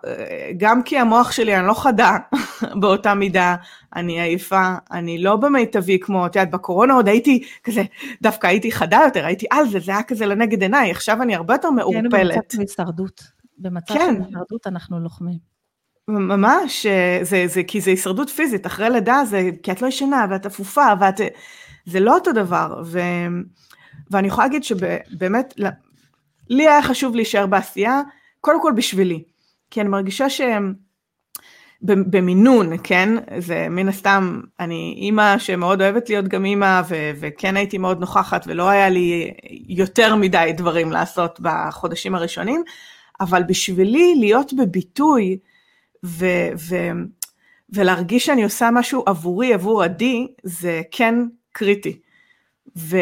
[0.58, 2.18] גם כי המוח שלי, אני לא חדה
[2.82, 3.56] באותה מידה,
[3.96, 7.84] אני עייפה, אני לא במיטבי כמו, את יודעת, בקורונה עוד הייתי כזה,
[8.22, 11.54] דווקא הייתי חדה יותר, הייתי על זה, זה היה כזה לנגד עיניי, עכשיו אני הרבה
[11.54, 12.12] יותר מעורפלת.
[12.12, 13.24] כן, במצב של הישרדות.
[13.58, 14.16] במצב כן.
[14.16, 15.38] של הישרדות אנחנו לוחמים.
[16.08, 16.86] ממש,
[17.22, 20.88] זה, זה, כי זה הישרדות פיזית, אחרי לידה זה, כי את לא ישנה ואת אפופה
[21.00, 21.22] ואת,
[21.86, 23.00] זה לא אותו דבר, ו,
[24.12, 25.54] ואני יכולה להגיד שבאמת,
[26.50, 28.02] לי היה חשוב להישאר בעשייה,
[28.42, 29.24] קודם כל בשבילי,
[29.72, 30.74] כי אני מרגישה שהם
[31.82, 37.78] במינון, כן, זה מן הסתם, אני אימא שמאוד אוהבת להיות גם אימא, ו- וכן הייתי
[37.78, 39.34] מאוד נוכחת, ולא היה לי
[39.68, 42.64] יותר מדי דברים לעשות בחודשים הראשונים,
[43.20, 45.38] אבל בשבילי להיות בביטוי,
[46.06, 46.92] ו- ו-
[47.70, 51.16] ולהרגיש שאני עושה משהו עבורי, עבור עדי, זה כן
[51.52, 52.00] קריטי.
[52.78, 52.98] ו-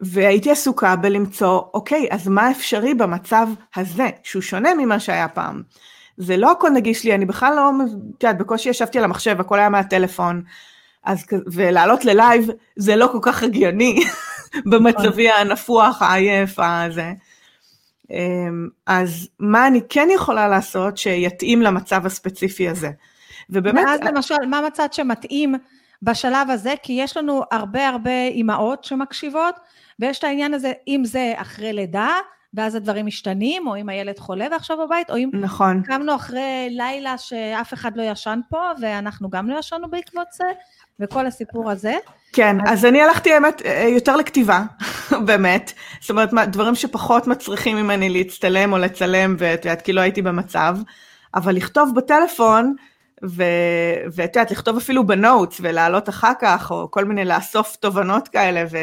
[0.00, 5.62] והייתי עסוקה בלמצוא, אוקיי, אז מה אפשרי במצב הזה, שהוא שונה ממה שהיה פעם.
[6.16, 7.70] זה לא הכל נגיש לי, אני בכלל לא,
[8.16, 10.42] את יודעת, בקושי ישבתי על המחשב, הכל היה מהטלפון,
[11.04, 14.04] אז, ולעלות ללייב זה לא כל כך הגיוני
[14.70, 17.12] במצבי הנפוח, העייף, הזה.
[18.10, 22.90] אמ, אז מה אני כן יכולה לעשות שיתאים למצב הספציפי הזה.
[23.50, 23.84] ובאמת...
[23.86, 25.54] ואז למשל, מה מצד שמתאים
[26.02, 26.74] בשלב הזה?
[26.82, 29.54] כי יש לנו הרבה הרבה אימהות שמקשיבות,
[29.98, 32.10] ויש את העניין הזה, אם זה אחרי לידה,
[32.54, 35.82] ואז הדברים משתנים, או אם הילד חולה ועכשיו בבית, או אם נכון.
[35.82, 40.44] קמנו אחרי לילה שאף אחד לא ישן פה, ואנחנו גם לא ישנו בעקבות זה,
[41.00, 41.94] וכל הסיפור הזה.
[42.32, 44.62] כן, אז, אז אני הלכתי האמת יותר לכתיבה,
[45.26, 45.72] באמת.
[46.00, 50.76] זאת אומרת, דברים שפחות מצריכים ממני להצטלם או לצלם, ואת יודעת, כי לא הייתי במצב,
[51.34, 52.74] אבל לכתוב בטלפון,
[53.22, 58.76] ואת יודעת, לכתוב אפילו בנוטס ולעלות אחר כך, או כל מיני לאסוף תובנות כאלה, ו...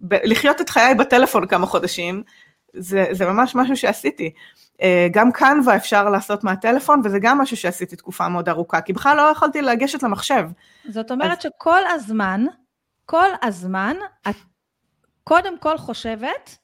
[0.00, 2.22] ב- לחיות את חיי בטלפון כמה חודשים,
[2.72, 4.32] זה, זה ממש משהו שעשיתי.
[4.82, 9.16] אה, גם קנווה אפשר לעשות מהטלפון, וזה גם משהו שעשיתי תקופה מאוד ארוכה, כי בכלל
[9.16, 10.44] לא יכולתי לגשת למחשב.
[10.88, 11.42] זאת אומרת אז...
[11.42, 12.44] שכל הזמן,
[13.06, 13.96] כל הזמן,
[14.28, 14.36] את
[15.24, 16.58] קודם כל חושבת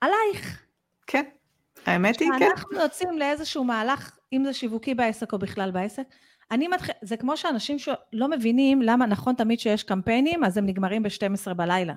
[0.00, 0.62] עלייך.
[1.06, 1.24] כן,
[1.86, 2.46] האמת היא, כן.
[2.46, 6.02] כשאנחנו יוצאים לאיזשהו מהלך, אם זה שיווקי בעסק או בכלל בעסק,
[6.50, 11.02] אני מתחיל, זה כמו שאנשים שלא מבינים למה נכון תמיד שיש קמפיינים, אז הם נגמרים
[11.02, 11.94] ב-12 בלילה.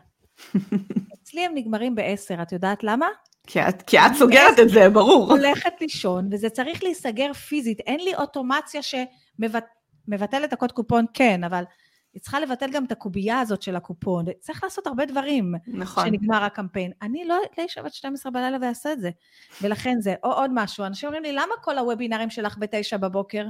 [1.14, 3.08] אצלי הם נגמרים ב-10, את יודעת למה?
[3.48, 5.32] כי את, כי את סוגרת את זה, ברור.
[5.32, 7.80] הולכת לישון, וזה צריך להיסגר פיזית.
[7.80, 11.64] אין לי אוטומציה שמבטלת את הקוד קופון, כן, אבל
[12.14, 14.26] היא צריכה לבטל גם את הקובייה הזאת של הקופון.
[14.40, 15.56] צריך לעשות הרבה דברים.
[15.68, 16.06] נכון.
[16.06, 16.92] שנגמר הקמפיין.
[17.02, 19.10] אני לא אשב עד 12 בלילה ואעשה את זה.
[19.62, 23.46] ולכן זה, או עוד משהו, אנשים אומרים לי, למה כל הוובינרים שלך בתשע בבוקר?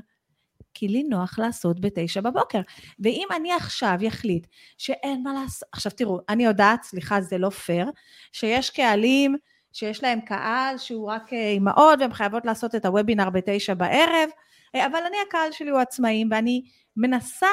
[0.74, 2.62] כי לי נוח לעשות בתשע בבוקר.
[3.00, 4.48] ואם אני עכשיו אחליט
[4.78, 7.90] שאין מה לעשות, עכשיו תראו, אני יודעת, סליחה, זה לא פייר,
[8.32, 9.36] שיש קהלים
[9.74, 14.30] שיש להם קהל שהוא רק אה, אימהות והן חייבות לעשות את הוובינר בתשע בערב,
[14.76, 16.64] אה, אבל אני הקהל שלי הוא עצמאים ואני
[16.98, 17.48] מנסה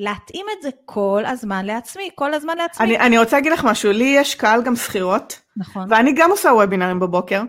[0.00, 2.86] להתאים את זה כל הזמן לעצמי, כל הזמן לעצמי.
[2.86, 5.86] אני, אני רוצה להגיד לך משהו, לי יש קהל גם שכירות, נכון.
[5.90, 7.42] ואני גם עושה וובינרים בבוקר,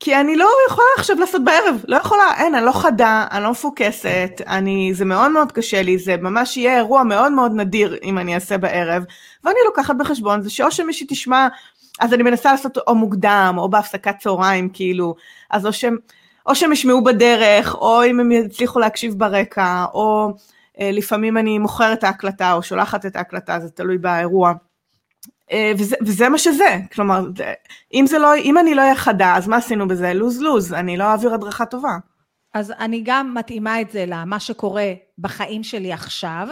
[0.00, 3.50] כי אני לא יכולה עכשיו לעשות בערב, לא יכולה, אין, אני לא חדה, אני לא
[3.50, 8.18] מפוקסת, אני, זה מאוד מאוד קשה לי, זה ממש יהיה אירוע מאוד מאוד נדיר אם
[8.18, 9.04] אני אעשה בערב,
[9.44, 11.48] ואני לוקחת בחשבון זה שאו שמישהי תשמע,
[12.00, 15.14] אז אני מנסה לעשות או מוקדם, או בהפסקת צהריים, כאילו,
[15.50, 15.96] אז או שהם,
[16.46, 20.32] או שהם ישמעו בדרך, או אם הם יצליחו להקשיב ברקע, או אה,
[20.80, 24.52] לפעמים אני מוכרת את ההקלטה, או שולחת את ההקלטה, זה תלוי באירוע.
[25.52, 27.20] אה, וזה, וזה מה שזה, כלומר,
[27.94, 30.14] אם, זה לא, אם אני לא אהיה חדה, אז מה עשינו בזה?
[30.14, 31.96] לוז לוז, אני לא אעביר הדרכה טובה.
[32.54, 36.48] אז אני גם מתאימה את זה למה שקורה בחיים שלי עכשיו,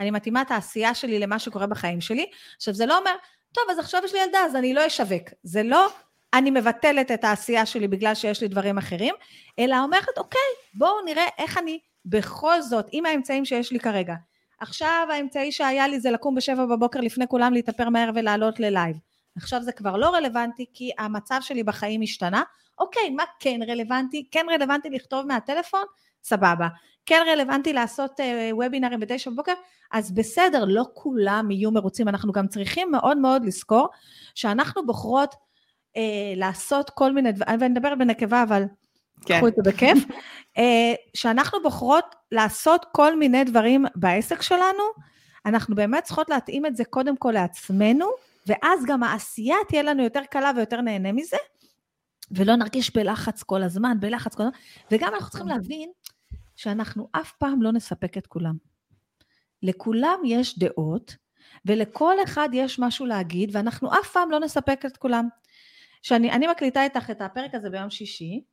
[0.00, 2.26] אני מתאימה את העשייה שלי למה שקורה בחיים שלי.
[2.56, 3.10] עכשיו, זה לא אומר,
[3.52, 5.22] טוב, אז עכשיו יש לי ילדה, אז אני לא אשווק.
[5.42, 5.88] זה לא,
[6.34, 9.14] אני מבטלת את העשייה שלי בגלל שיש לי דברים אחרים,
[9.58, 10.40] אלא אומרת, אוקיי,
[10.74, 14.14] בואו נראה איך אני בכל זאת, עם האמצעים שיש לי כרגע,
[14.60, 18.96] עכשיו האמצעי שהיה לי זה לקום בשבע בבוקר לפני כולם, להתאפר מהר ולעלות ללייב.
[19.36, 22.42] עכשיו זה כבר לא רלוונטי כי המצב שלי בחיים השתנה.
[22.78, 24.28] אוקיי, מה כן רלוונטי?
[24.30, 25.84] כן רלוונטי לכתוב מהטלפון?
[26.22, 26.68] סבבה.
[27.06, 28.22] כן רלוונטי לעשות uh,
[28.54, 29.52] וובינרים בתשע בבוקר?
[29.92, 32.08] אז בסדר, לא כולם יהיו מרוצים.
[32.08, 33.88] אנחנו גם צריכים מאוד מאוד לזכור
[34.34, 35.98] שאנחנו בוחרות uh,
[36.36, 38.64] לעשות כל מיני דברים, ואני מדברת בנקבה, אבל
[39.26, 39.36] כן.
[39.36, 39.98] קחו את זה בכיף,
[40.58, 44.82] אה, שאנחנו בוחרות לעשות כל מיני דברים בעסק שלנו,
[45.46, 48.06] אנחנו באמת צריכות להתאים את זה קודם כל לעצמנו,
[48.46, 51.36] ואז גם העשייה תהיה לנו יותר קלה ויותר נהנה מזה,
[52.30, 54.58] ולא נרגיש בלחץ כל הזמן, בלחץ כל הזמן,
[54.90, 55.90] וגם אנחנו צריכים להבין
[56.56, 58.56] שאנחנו אף פעם לא נספק את כולם.
[59.62, 61.16] לכולם יש דעות,
[61.64, 65.28] ולכל אחד יש משהו להגיד, ואנחנו אף פעם לא נספק את כולם.
[66.02, 68.44] שאני מקליטה איתך את הפרק הזה ביום שישי,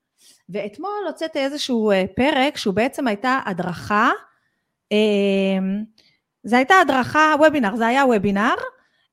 [0.49, 4.12] ואתמול הוצאתי איזשהו אה, פרק שהוא בעצם הייתה הדרכה,
[4.91, 5.84] אמ,
[6.43, 8.56] זה הייתה הדרכה, וובינר, זה היה וובינר,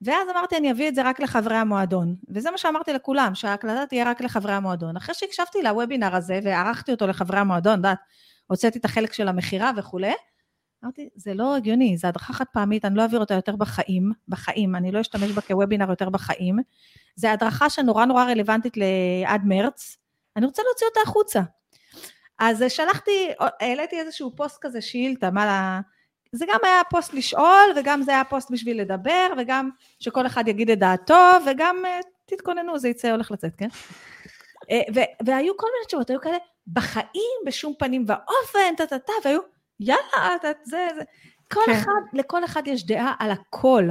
[0.03, 4.11] ואז אמרתי אני אביא את זה רק לחברי המועדון, וזה מה שאמרתי לכולם, שההקלטה תהיה
[4.11, 4.97] רק לחברי המועדון.
[4.97, 7.99] אחרי שהקשבתי לוובינר הזה וערכתי אותו לחברי המועדון, יודעת,
[8.47, 10.12] הוצאתי את החלק של המכירה וכולי,
[10.85, 14.77] אמרתי, זה לא הגיוני, זו הדרכה חד פעמית, אני לא אעביר אותה יותר בחיים, בחיים,
[14.77, 16.59] אני לא אשתמש בה כוובינר יותר בחיים.
[17.17, 19.97] זו הדרכה שנורא נורא רלוונטית לעד מרץ,
[20.37, 21.40] אני רוצה להוציא אותה החוצה.
[22.38, 25.81] אז שלחתי, העליתי איזשהו פוסט כזה, שאילתה, מה לה...
[26.33, 29.70] זה גם היה פוסט לשאול, וגם זה היה פוסט בשביל לדבר, וגם
[30.01, 33.68] שכל אחד יגיד את דעתו, וגם אה, תתכוננו, זה יצא, הולך לצאת, כן?
[34.70, 39.40] אה, ו- והיו כל מיני תשובות, היו כאלה, בחיים, בשום פנים ואופן, טה-טה-טה, והיו,
[39.81, 41.03] יאללה, זה, זה.
[41.53, 41.73] כל כן.
[41.73, 43.85] אחד, לכל אחד יש דעה על הכל.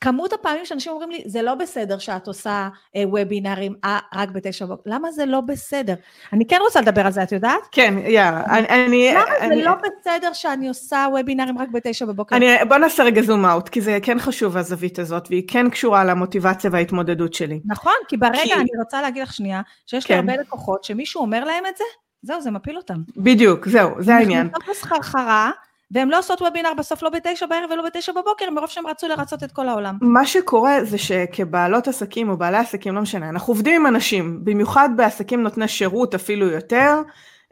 [0.00, 4.66] כמות הפעמים שאנשים אומרים לי, זה לא בסדר שאת עושה אה, וובינארים אה, רק בתשע
[4.66, 5.94] בבוקר, למה זה לא בסדר?
[6.32, 7.60] אני כן רוצה לדבר על זה, את יודעת?
[7.72, 8.44] כן, יאללה.
[8.44, 12.36] אני, למה אני, זה לא בסדר שאני עושה וובינארים רק בתשע בבוקר?
[12.36, 16.04] אני, בוא נעשה רגע זום אאוט, כי זה כן חשוב הזווית הזאת, והיא כן קשורה
[16.04, 17.60] למוטיבציה וההתמודדות שלי.
[17.64, 18.54] נכון, כי ברגע, כי...
[18.54, 20.14] אני רוצה להגיד לך שנייה, שיש כן.
[20.14, 21.84] לי הרבה לקוחות, שמישהו אומר להם את זה,
[22.22, 23.02] זהו, זה מפיל אותם.
[23.16, 24.46] בדיוק, זהו, זה העניין.
[24.46, 25.50] נכנסות לסחרחרה,
[25.90, 29.42] והן לא עושות וובינר בסוף לא בתשע בערב ולא בתשע בבוקר, מרוב שהם רצו לרצות
[29.42, 29.98] את כל העולם.
[30.00, 34.88] מה שקורה זה שכבעלות עסקים או בעלי עסקים, לא משנה, אנחנו עובדים עם אנשים, במיוחד
[34.96, 37.00] בעסקים נותני שירות אפילו יותר,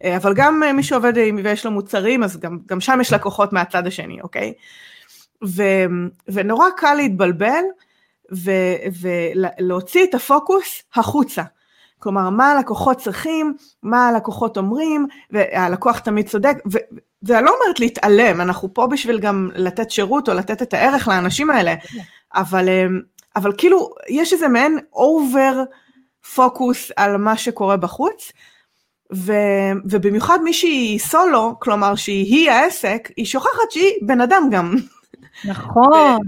[0.05, 1.12] אה, אבל גם אה, מי שעובד
[1.44, 4.53] ויש לו מוצרים, אז גם, גם שם יש לקוחות מהצד השני, אוקיי?
[5.46, 5.62] ו,
[6.29, 7.62] ונורא קל להתבלבל
[9.01, 11.42] ולהוציא את הפוקוס החוצה.
[11.98, 16.57] כלומר, מה הלקוחות צריכים, מה הלקוחות אומרים, והלקוח תמיד צודק,
[17.22, 21.50] ואני לא אומרת להתעלם, אנחנו פה בשביל גם לתת שירות או לתת את הערך לאנשים
[21.50, 21.74] האלה,
[22.35, 23.00] אבל, אמ,
[23.37, 25.62] אבל כאילו יש איזה מעין אובר
[26.35, 28.33] פוקוס על מה שקורה בחוץ,
[29.14, 29.33] ו,
[29.90, 34.74] ובמיוחד מי שהיא סולו, כלומר שהיא העסק, היא שוכחת שהיא בן אדם גם.
[35.44, 36.18] נכון.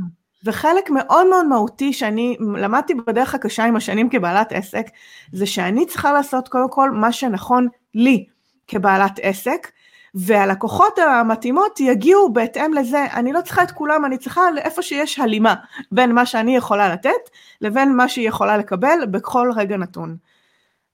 [0.44, 4.86] וחלק מאוד מאוד מהותי שאני למדתי בדרך הקשה עם השנים כבעלת עסק,
[5.32, 8.24] זה שאני צריכה לעשות קודם כל מה שנכון לי
[8.66, 9.70] כבעלת עסק,
[10.14, 15.54] והלקוחות המתאימות יגיעו בהתאם לזה, אני לא צריכה את כולם, אני צריכה איפה שיש הלימה
[15.92, 20.16] בין מה שאני יכולה לתת לבין מה שהיא יכולה לקבל בכל רגע נתון.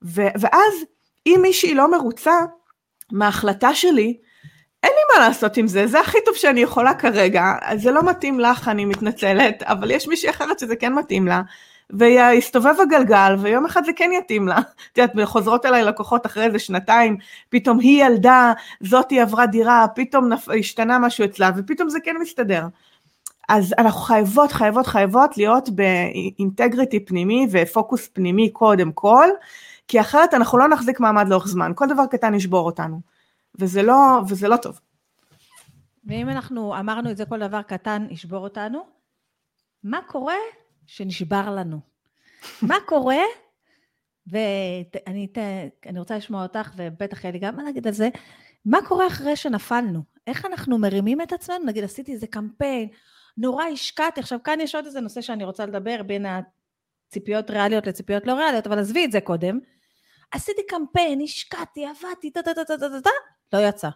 [0.05, 0.75] ו- ואז
[1.27, 2.35] אם מישהי לא מרוצה
[3.13, 4.17] מההחלטה שלי,
[4.83, 8.41] אין לי מה לעשות עם זה, זה הכי טוב שאני יכולה כרגע, זה לא מתאים
[8.41, 11.43] לך, אני מתנצלת, אבל יש מישהי אחרת שזה כן מתאים לה,
[11.93, 14.59] ויסתובב הגלגל, ויום אחד זה כן יתאים לה.
[14.93, 17.17] את יודעת, חוזרות אליי לקוחות אחרי איזה שנתיים,
[17.49, 20.49] פתאום היא ילדה, זאתי עברה דירה, פתאום נפ...
[20.49, 22.67] השתנה משהו אצלה, ופתאום זה כן מסתדר.
[23.49, 29.29] אז אנחנו חייבות, חייבות, חייבות להיות באינטגריטי פנימי ופוקוס פנימי קודם כל,
[29.89, 33.01] כי אחרת אנחנו לא נחזיק מעמד לאורך זמן, כל דבר קטן ישבור אותנו,
[33.59, 34.81] וזה לא, וזה לא טוב.
[36.07, 38.87] ואם אנחנו אמרנו את זה, כל דבר קטן ישבור אותנו,
[39.85, 40.35] מה קורה
[40.87, 41.81] שנשבר לנו?
[42.63, 43.23] מה קורה,
[44.27, 45.29] ואני
[45.87, 48.09] אני רוצה לשמוע אותך, ובטח יהיה לי גם מה להגיד על זה,
[48.65, 50.03] מה קורה אחרי שנפלנו?
[50.27, 51.65] איך אנחנו מרימים את עצמנו?
[51.65, 52.89] נגיד, עשיתי איזה קמפיין,
[53.37, 54.21] נורא השקעתי.
[54.21, 58.67] עכשיו, כאן יש עוד איזה נושא שאני רוצה לדבר בין הציפיות ריאליות לציפיות לא ריאליות,
[58.67, 59.59] אבל עזבי את זה קודם.
[60.31, 63.11] עשיתי קמפיין, השקעתי, עבדתי, טה טה טה טה טה טה,
[63.53, 63.89] לא יצא.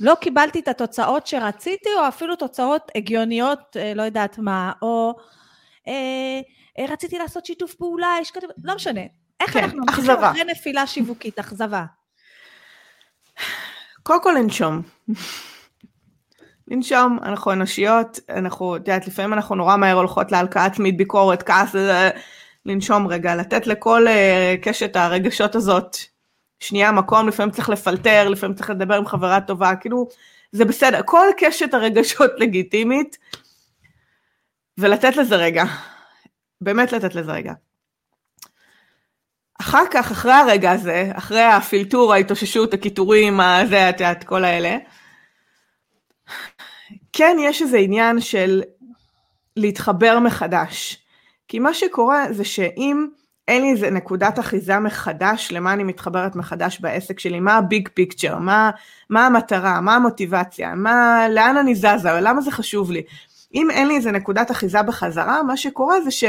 [0.00, 5.14] לא קיבלתי את התוצאות שרציתי, או אפילו תוצאות הגיוניות, אה, לא יודעת מה, או
[5.88, 6.40] אה,
[6.78, 9.00] אה, רציתי לעשות שיתוף פעולה, השקעתי, לא משנה.
[9.40, 11.84] איך כן, אנחנו ממשיכים אחרי נפילה שיווקית, אכזבה?
[14.02, 14.82] קודם כל לנשום.
[16.68, 21.76] לנשום, אנחנו אנושיות, אנחנו, את יודעת, לפעמים אנחנו נורא מהר הולכות להלקאה עצמית, ביקורת, כעס,
[21.76, 22.10] אה,
[22.66, 25.96] לנשום רגע, לתת לכל uh, קשת הרגשות הזאת
[26.60, 30.08] שנייה מקום, לפעמים צריך לפלטר, לפעמים צריך לדבר עם חברה טובה, כאילו,
[30.52, 33.18] זה בסדר, כל קשת הרגשות לגיטימית,
[34.80, 35.64] ולתת לזה רגע,
[36.60, 37.52] באמת לתת לזה רגע.
[39.60, 44.76] אחר כך, אחרי הרגע הזה, אחרי הפילטור, ההתאוששות, הקיטורים, הזה, את יודעת, כל האלה,
[47.12, 48.62] כן יש איזה עניין של
[49.56, 50.96] להתחבר מחדש.
[51.48, 53.06] כי מה שקורה זה שאם
[53.48, 58.38] אין לי איזה נקודת אחיזה מחדש למה אני מתחברת מחדש בעסק שלי, מה ה-big picture,
[58.38, 58.70] מה,
[59.10, 63.02] מה המטרה, מה המוטיבציה, מה, לאן אני זזה, למה זה חשוב לי.
[63.54, 66.24] אם אין לי איזה נקודת אחיזה בחזרה, מה שקורה זה ש...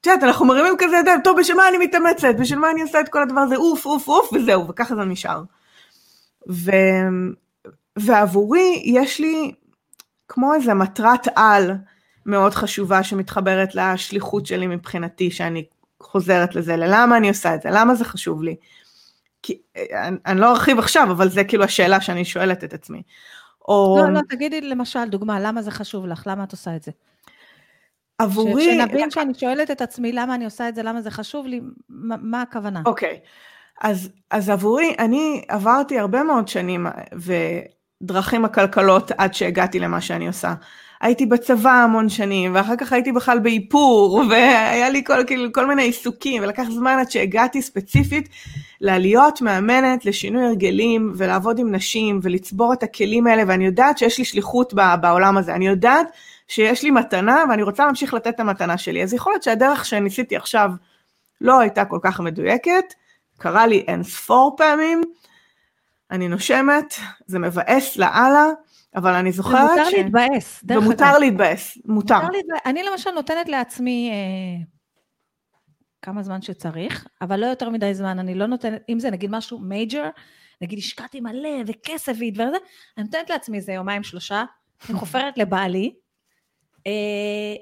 [0.00, 3.00] את יודעת, אנחנו מרימים כזה ידיים, טוב, בשביל מה אני מתאמצת, בשביל מה אני עושה
[3.00, 5.42] את כל הדבר הזה, אוף, אוף, אוף, וזהו, וככה זה נשאר.
[6.50, 6.70] ו...
[7.98, 9.52] ועבורי יש לי
[10.28, 11.70] כמו איזה מטרת על
[12.26, 15.64] מאוד חשובה שמתחברת לשליחות שלי מבחינתי, שאני
[16.02, 18.56] חוזרת לזה, ללמה אני עושה את זה, למה זה חשוב לי.
[19.42, 19.58] כי,
[19.92, 23.02] אני, אני לא ארחיב עכשיו, אבל זה כאילו השאלה שאני שואלת את עצמי.
[23.68, 23.98] או...
[23.98, 26.22] לא, לא, תגידי למשל דוגמה, למה זה חשוב לך?
[26.26, 26.90] למה את עושה את זה?
[28.18, 28.64] עבורי...
[28.64, 32.16] שנבין שאני שואלת את עצמי למה אני עושה את זה, למה זה חשוב לי, מה,
[32.22, 32.82] מה הכוונה?
[32.86, 33.20] אוקיי.
[33.80, 36.86] אז, אז עבורי, אני עברתי הרבה מאוד שנים
[38.02, 40.54] ודרכים עקלקלות עד שהגעתי למה שאני עושה.
[41.00, 45.82] הייתי בצבא המון שנים, ואחר כך הייתי בכלל באיפור, והיה לי כל, כאילו, כל מיני
[45.82, 48.28] עיסוקים, ולקח זמן עד שהגעתי ספציפית
[48.80, 54.24] ללהיות מאמנת לשינוי הרגלים, ולעבוד עם נשים, ולצבור את הכלים האלה, ואני יודעת שיש לי
[54.24, 56.06] שליחות בעולם הזה, אני יודעת
[56.48, 59.02] שיש לי מתנה, ואני רוצה להמשיך לתת את המתנה שלי.
[59.02, 60.70] אז יכול להיות שהדרך שניסיתי עכשיו
[61.40, 62.94] לא הייתה כל כך מדויקת,
[63.38, 65.02] קרה לי אין ספור פעמים,
[66.10, 66.94] אני נושמת,
[67.26, 68.46] זה מבאס לאללה,
[68.96, 69.94] אבל אני זוכרת ומותר ש...
[69.94, 70.86] להתבאס, דרך אגב.
[70.86, 72.14] ומותר להתבאס, מותר.
[72.14, 72.60] מותר להתבאס.
[72.66, 74.64] אני למשל נותנת לעצמי אה,
[76.02, 79.58] כמה זמן שצריך, אבל לא יותר מדי זמן, אני לא נותנת, אם זה נגיד משהו
[79.58, 80.08] מייג'ר,
[80.60, 82.56] נגיד השקעתי מלא וכסף והדבר הזה,
[82.98, 84.44] אני נותנת לעצמי איזה יומיים שלושה,
[84.90, 85.94] אני חופרת לבעלי,
[86.86, 86.92] אה,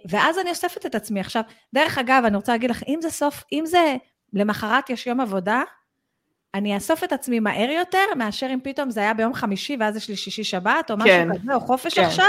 [0.09, 1.21] ואז אני אוספת את עצמי.
[1.21, 1.43] עכשיו,
[1.75, 3.97] דרך אגב, אני רוצה להגיד לך, אם זה סוף, אם זה
[4.33, 5.63] למחרת יש יום עבודה,
[6.55, 10.09] אני אאסוף את עצמי מהר יותר, מאשר אם פתאום זה היה ביום חמישי ואז יש
[10.09, 12.05] לי שישי שבת, או משהו כן, כזה, או חופש כן.
[12.05, 12.29] עכשיו,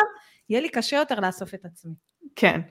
[0.49, 1.93] יהיה לי קשה יותר לאסוף את עצמי.
[2.35, 2.61] כן.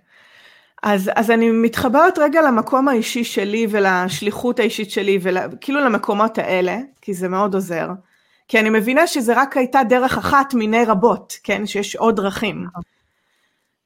[0.82, 7.14] אז, אז אני מתחברת רגע למקום האישי שלי ולשליחות האישית שלי, וכאילו למקומות האלה, כי
[7.14, 7.88] זה מאוד עוזר.
[8.48, 11.66] כי אני מבינה שזה רק הייתה דרך אחת מיני רבות, כן?
[11.66, 12.66] שיש עוד דרכים.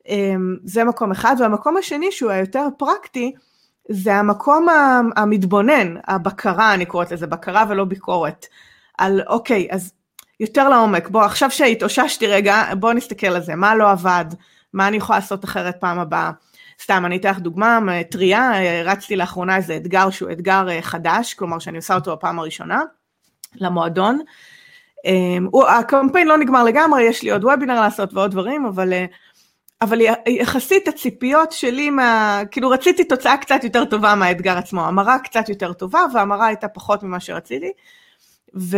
[0.09, 3.33] אמ, זה מקום אחד, והמקום השני שהוא היותר פרקטי,
[3.89, 4.67] זה המקום
[5.17, 8.47] המתבונן, הבקרה, אני קוראת לזה, בקרה ולא ביקורת.
[8.99, 9.93] על אוקיי, אז
[10.41, 14.25] יותר לעומק, בוא, עכשיו שהתאוששתי רגע, בוא נסתכל על זה, מה לא עבד,
[14.73, 16.31] מה אני יכולה לעשות אחרת פעם הבאה.
[16.83, 17.79] סתם, אני אתן לך דוגמה
[18.11, 18.51] טריה,
[18.85, 22.83] רצתי לאחרונה איזה אתגר שהוא אתגר חדש, כלומר שאני עושה אותו בפעם הראשונה,
[23.55, 24.21] למועדון.
[25.69, 28.93] הקמפיין לא נגמר לגמרי, יש לי עוד וובינר לעשות ועוד דברים, אבל
[29.83, 32.41] אבל יחסית הציפיות שלי מה...
[32.51, 37.03] כאילו רציתי תוצאה קצת יותר טובה מהאתגר עצמו, המרה קצת יותר טובה והמרה הייתה פחות
[37.03, 37.73] ממה שרציתי.
[38.57, 38.77] ו...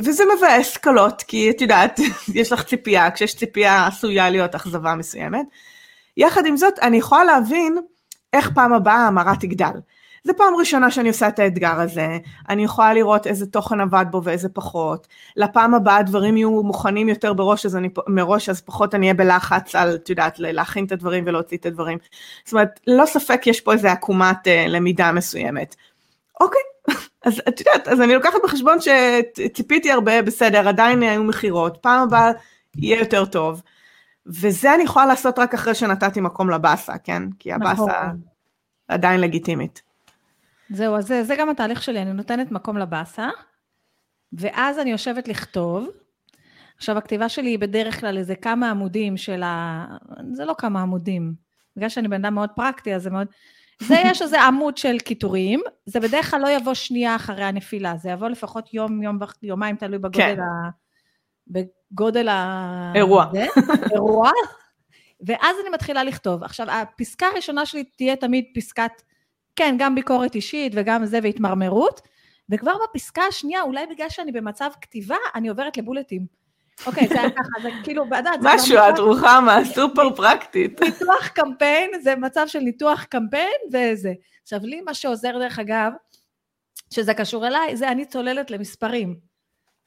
[0.00, 2.00] וזה מבאס קלות, כי את יודעת,
[2.34, 5.46] יש לך ציפייה, כשיש ציפייה עשויה להיות אכזבה מסוימת.
[6.16, 7.78] יחד עם זאת, אני יכולה להבין
[8.32, 9.78] איך פעם הבאה המרה תגדל.
[10.24, 12.18] זה פעם ראשונה שאני עושה את האתגר הזה,
[12.48, 15.06] אני יכולה לראות איזה תוכן עבד בו ואיזה פחות,
[15.36, 19.74] לפעם הבאה דברים יהיו מוכנים יותר בראש, אז אני, מראש אז פחות אני אהיה בלחץ
[19.74, 21.98] על, את יודעת, להכין את הדברים ולהוציא את הדברים.
[22.44, 25.76] זאת אומרת, ללא ספק יש פה איזה עקומת אה, למידה מסוימת.
[26.40, 26.62] אוקיי,
[27.26, 32.32] אז את יודעת, אז אני לוקחת בחשבון שציפיתי הרבה, בסדר, עדיין היו מכירות, פעם הבאה
[32.76, 33.62] יהיה יותר טוב.
[34.26, 37.22] וזה אני יכולה לעשות רק אחרי שנתתי מקום לבאסה, כן?
[37.38, 38.20] כי הבאסה נכון.
[38.88, 39.93] עדיין לגיטימית.
[40.74, 43.28] זהו, אז זה, זה גם התהליך שלי, אני נותנת מקום לבאסה,
[44.32, 45.88] ואז אני יושבת לכתוב.
[46.76, 49.84] עכשיו, הכתיבה שלי היא בדרך כלל איזה כמה עמודים של ה...
[50.32, 51.34] זה לא כמה עמודים.
[51.76, 53.26] בגלל שאני בן אדם מאוד פרקטי, אז זה מאוד...
[53.88, 58.10] זה יש איזה עמוד של קיטורים, זה בדרך כלל לא יבוא שנייה אחרי הנפילה, זה
[58.10, 60.40] יבוא לפחות יום, יום, יומיים, תלוי בגודל כן.
[60.40, 60.70] ה...
[61.46, 62.92] בגודל ה...
[62.94, 63.30] אירוע.
[63.92, 64.30] אירוע.
[65.26, 66.44] ואז אני מתחילה לכתוב.
[66.44, 68.92] עכשיו, הפסקה הראשונה שלי תהיה תמיד פסקת
[69.56, 72.00] כן, גם ביקורת אישית וגם זה והתמרמרות,
[72.50, 76.26] וכבר בפסקה השנייה, אולי בגלל שאני במצב כתיבה, אני עוברת לבולטים.
[76.86, 78.48] אוקיי, זה היה ככה, זה כאילו, בדעת, זה...
[78.54, 80.80] משהו, את רוחמה, סופר פרקטית.
[80.80, 84.12] ניתוח קמפיין, זה מצב של ניתוח קמפיין וזה.
[84.42, 85.92] עכשיו, לי מה שעוזר, דרך אגב,
[86.94, 89.16] שזה קשור אליי, זה אני צוללת למספרים.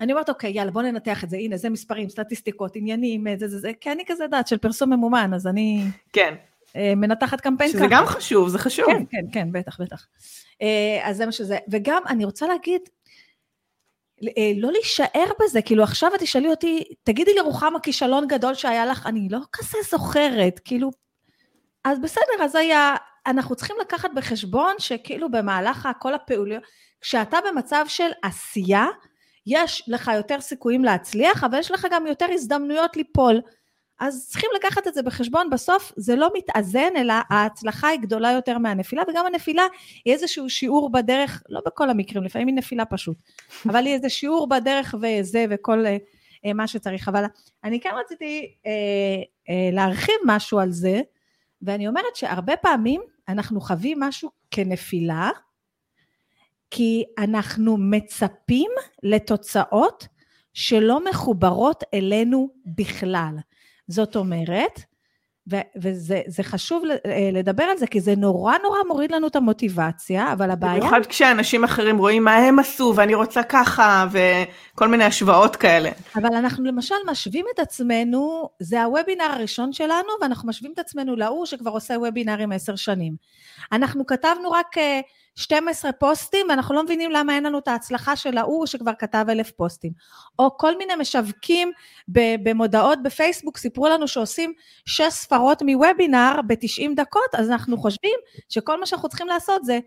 [0.02, 3.60] אני אומרת, אוקיי, יאללה, בוא ננתח את זה, הנה, זה מספרים, סטטיסטיקות, עניינים, זה, זה,
[3.60, 5.84] זה, כי אני כזה דעת של פרסום ממומן, אז אני...
[6.14, 6.36] כן.
[6.78, 7.80] אה, מנתחת קמפיין ככה.
[7.80, 8.86] שזה גם חשוב, זה חשוב.
[8.86, 10.08] כן, כן, כן, בטח, בטח.
[10.62, 11.58] אה, אז זה מה שזה.
[11.72, 12.82] וגם, אני רוצה להגיד,
[14.24, 19.06] אה, לא להישאר בזה, כאילו עכשיו את תשאלי אותי, תגידי לרוחמה כישלון גדול שהיה לך,
[19.06, 20.92] אני לא כזה זוכרת, כאילו,
[21.84, 22.96] אז בסדר, אז היה,
[23.28, 26.64] אנחנו צריכים לקחת בחשבון שכאילו במהלך כל הפעוליות,
[27.02, 28.86] כשאתה במצב של עשייה,
[29.46, 33.42] יש לך יותר סיכויים להצליח, אבל יש לך גם יותר הזדמנויות ליפול.
[34.00, 38.58] אז צריכים לקחת את זה בחשבון, בסוף זה לא מתאזן, אלא ההצלחה היא גדולה יותר
[38.58, 39.64] מהנפילה, וגם הנפילה
[40.06, 43.18] היא איזשהו שיעור בדרך, לא בכל המקרים, לפעמים היא נפילה פשוט,
[43.70, 45.86] אבל היא איזה שיעור בדרך וזה וכל
[46.46, 47.08] אה, מה שצריך.
[47.08, 47.24] אבל
[47.64, 48.72] אני כן רציתי אה,
[49.50, 51.02] אה, להרחיב משהו על זה,
[51.62, 55.30] ואני אומרת שהרבה פעמים אנחנו חווים משהו כנפילה,
[56.72, 58.72] כי אנחנו מצפים
[59.04, 60.08] לתוצאות
[60.54, 63.38] שלא מחוברות אלינו בכלל.
[63.88, 64.82] זאת אומרת,
[65.52, 70.34] ו- וזה חשוב אה, לדבר על זה, כי זה נורא נורא מוריד לנו את המוטיבציה,
[70.34, 70.80] אבל הבעיה...
[70.80, 75.90] במיוחד כשאנשים אחרים רואים מה הם עשו, ואני רוצה ככה, וכל מיני השוואות כאלה.
[76.16, 81.46] אבל אנחנו למשל משווים את עצמנו, זה הוובינר הראשון שלנו, ואנחנו משווים את עצמנו להוא
[81.46, 83.16] שכבר עושה וובינרים עשר שנים.
[83.72, 84.76] אנחנו כתבנו רק...
[85.38, 89.26] אה, 12 פוסטים, ואנחנו לא מבינים למה אין לנו את ההצלחה של ההוא שכבר כתב
[89.30, 89.92] אלף פוסטים.
[90.40, 91.72] או כל מיני משווקים
[92.44, 94.54] במודעות בפייסבוק סיפרו לנו שעושים
[94.86, 98.20] שש ספרות מוובינר ב-90 דקות, אז אנחנו חושבים
[98.50, 99.80] שכל מה שאנחנו צריכים לעשות זה,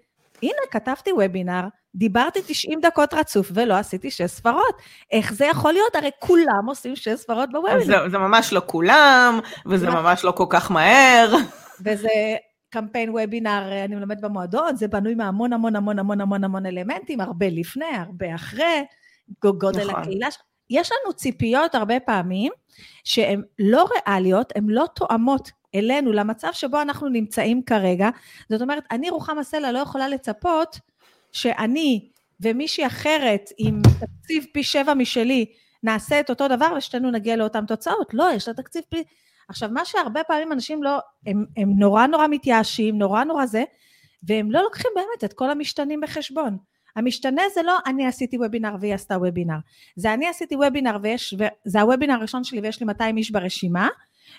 [0.43, 1.63] הנה, כתבתי וובינר,
[1.95, 4.75] דיברתי 90 דקות רצוף ולא עשיתי שש ספרות.
[5.13, 5.97] איך זה יכול להיות?
[5.97, 7.85] הרי כולם עושים שש ספרות בוובינר.
[7.85, 9.91] זה, זה ממש לא כולם, וזה.
[9.91, 11.35] ממש לא כל כך מהר.
[11.85, 12.09] וזה
[12.71, 17.47] קמפיין וובינר, אני מלמד במועדון, זה בנוי מהמון המון המון המון המון המון אלמנטים, הרבה
[17.49, 18.85] לפני, הרבה אחרי,
[19.45, 20.01] גודל נכון.
[20.01, 20.29] הקהילה.
[20.71, 22.53] יש לנו ציפיות הרבה פעמים
[23.05, 28.09] שהן לא ריאליות, הן לא תואמות אלינו, למצב שבו אנחנו נמצאים כרגע.
[28.49, 30.79] זאת אומרת, אני רוחמה סלע לא יכולה לצפות
[31.33, 32.09] שאני
[32.41, 35.47] ומישהי אחרת עם תקציב פי שבע משלי
[35.83, 38.15] נעשה את אותו דבר ושתינו נגיע לאותן תוצאות.
[38.15, 39.03] לא, יש לה תקציב פי...
[39.51, 43.65] עכשיו, מה שהרבה פעמים אנשים לא, הם, הם נורא נורא מתייאשים, נורא נורא זה,
[44.23, 46.57] והם לא לוקחים באמת את כל המשתנים בחשבון.
[46.97, 49.57] המשתנה זה לא אני עשיתי וובינר והיא עשתה וובינר,
[49.97, 51.35] זה אני עשיתי וובינר ויש,
[51.65, 53.89] זה הוובינר הראשון שלי ויש לי 200 איש ברשימה,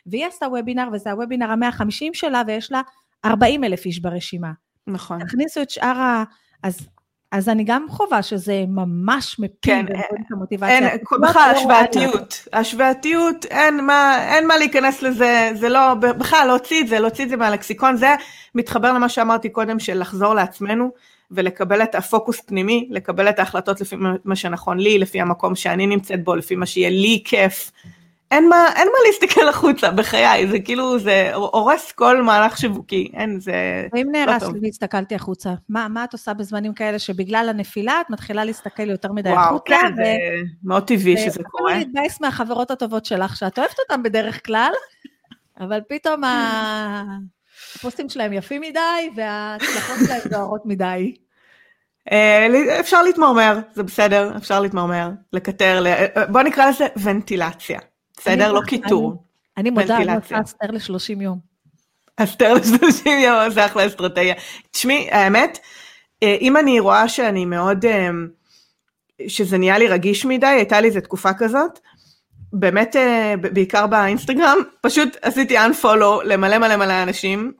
[0.05, 2.81] והיא עשתה וובינר וזה הוובינר המאה החמישים שלה ויש לה
[3.25, 4.51] 40 אלף איש ברשימה.
[4.87, 5.25] נכון.
[5.25, 6.23] תכניסו את שאר ה...
[6.63, 6.87] אז
[7.31, 10.89] אז אני גם חווה שזה ממש מפיל כן, את המוטיבציה.
[10.89, 16.81] אין, בכלל לא השוואתיות, השוואתיות, אין מה, אין מה להיכנס לזה, זה לא, בכלל להוציא
[16.81, 18.15] את זה, להוציא את זה מהלקסיקון, זה
[18.55, 20.91] מתחבר למה שאמרתי קודם, של לחזור לעצמנו
[21.31, 26.23] ולקבל את הפוקוס פנימי, לקבל את ההחלטות לפי מה שנכון לי, לפי המקום שאני נמצאת
[26.23, 27.71] בו, לפי מה שיהיה לי כיף,
[28.31, 33.39] אין מה, אין מה להסתכל החוצה, בחיי, זה כאילו, זה הורס כל מהלך שיווקי, אין,
[33.39, 33.53] זה
[33.93, 34.55] ואם לא נהרס טוב.
[34.55, 39.11] לי והסתכלתי החוצה, מה, מה את עושה בזמנים כאלה שבגלל הנפילה את מתחילה להסתכל יותר
[39.11, 39.63] מדי וואו, החוצה?
[39.81, 40.15] כן, זה
[40.63, 41.77] מאוד טבעי ו- שזה ואפילו קורה.
[41.77, 44.71] להתבאס מהחברות הטובות שלך, שאת אוהבת אותן בדרך כלל,
[45.59, 47.03] אבל פתאום ה-
[47.75, 48.79] הפוסטים שלהם יפים מדי,
[49.15, 51.15] וההצלחות שלהם זוהרות מדי.
[52.11, 52.47] אה,
[52.79, 57.79] אפשר להתמרמר, זה בסדר, אפשר להתמרמר, לקטר, אה, בוא נקרא לזה ונטילציה,
[58.21, 58.51] בסדר?
[58.51, 59.23] לא קיטור.
[59.57, 60.15] אני מודה, אני.
[60.15, 61.39] עושה אסתר ל-30 יום.
[62.17, 64.33] אסתר ל-30 יום, זה אחלה אסטרטגיה.
[64.71, 65.59] תשמעי, האמת,
[66.23, 68.09] אה, אם אני רואה שאני מאוד, אה,
[69.27, 71.79] שזה נהיה לי רגיש מדי, הייתה לי איזה תקופה כזאת,
[72.53, 77.51] באמת, אה, בעיקר באינסטגרם, פשוט עשיתי unfollow למלא מלא מלא אנשים,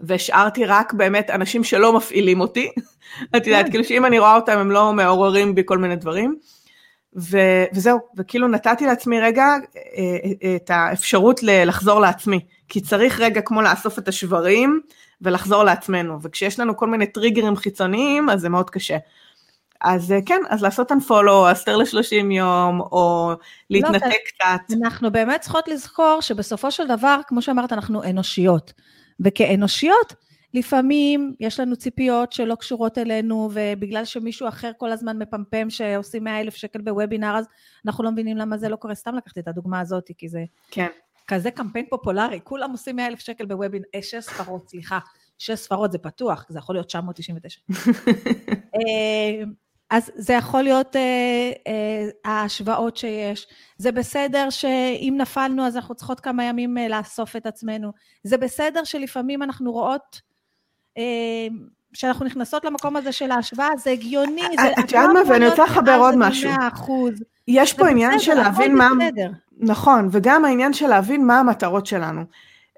[0.00, 2.70] והשארתי רק באמת אנשים שלא מפעילים אותי.
[3.36, 3.70] את יודעת, כן.
[3.70, 6.36] כאילו שאם אני רואה אותם הם לא מעוררים בי כל מיני דברים.
[7.16, 13.20] ו- וזהו, וכאילו נתתי לעצמי רגע אה, אה, את האפשרות ל- לחזור לעצמי, כי צריך
[13.20, 14.80] רגע כמו לאסוף את השברים
[15.22, 18.96] ולחזור לעצמנו, וכשיש לנו כל מיני טריגרים חיצוניים, אז זה מאוד קשה.
[19.80, 23.32] אז אה, כן, אז לעשות unfollow, אסתר ל-30 יום, או
[23.70, 24.76] להתנתק לא, קצת.
[24.82, 28.72] אנחנו באמת צריכות לזכור שבסופו של דבר, כמו שאמרת, אנחנו אנושיות.
[29.20, 30.14] וכאנושיות,
[30.54, 36.40] לפעמים יש לנו ציפיות שלא קשורות אלינו, ובגלל שמישהו אחר כל הזמן מפמפם שעושים 100
[36.40, 37.46] אלף שקל בוובינר, אז
[37.86, 38.94] אנחנו לא מבינים למה זה לא קורה.
[38.94, 40.88] סתם לקחתי את הדוגמה הזאת, כי זה כן,
[41.28, 44.98] כזה קמפיין פופולרי, כולם עושים 100 אלף שקל בוובינר, אה, שש ספרות, סליחה,
[45.38, 47.60] שש ספרות זה פתוח, זה יכול להיות 999.
[48.74, 49.44] אה,
[49.90, 53.46] אז זה יכול להיות אה, אה, ההשוואות שיש.
[53.78, 57.92] זה בסדר שאם נפלנו אז אנחנו צריכות כמה ימים אה, לאסוף את עצמנו.
[58.22, 60.20] זה בסדר שלפעמים אנחנו רואות
[60.98, 61.02] אה,
[61.92, 64.42] שאנחנו נכנסות למקום הזה של ההשוואה, זה הגיוני.
[64.60, 65.20] זה, את יודעת מה?
[65.28, 66.50] ואני רוצה לחבר עוד משהו.
[67.48, 68.88] יש פה עניין של להבין מה...
[69.00, 69.30] בסדר.
[69.58, 72.22] נכון, וגם העניין של להבין מה המטרות שלנו.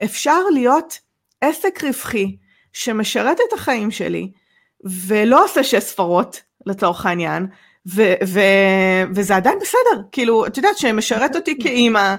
[0.04, 0.98] אפשר להיות
[1.40, 2.36] עסק רווחי
[2.72, 4.30] שמשרת את החיים שלי,
[4.84, 7.46] ולא עושה שש ספרות, לצורך העניין,
[7.94, 12.14] ו- ו- וזה עדיין בסדר, כאילו, את יודעת, שמשרת אותי כאימא,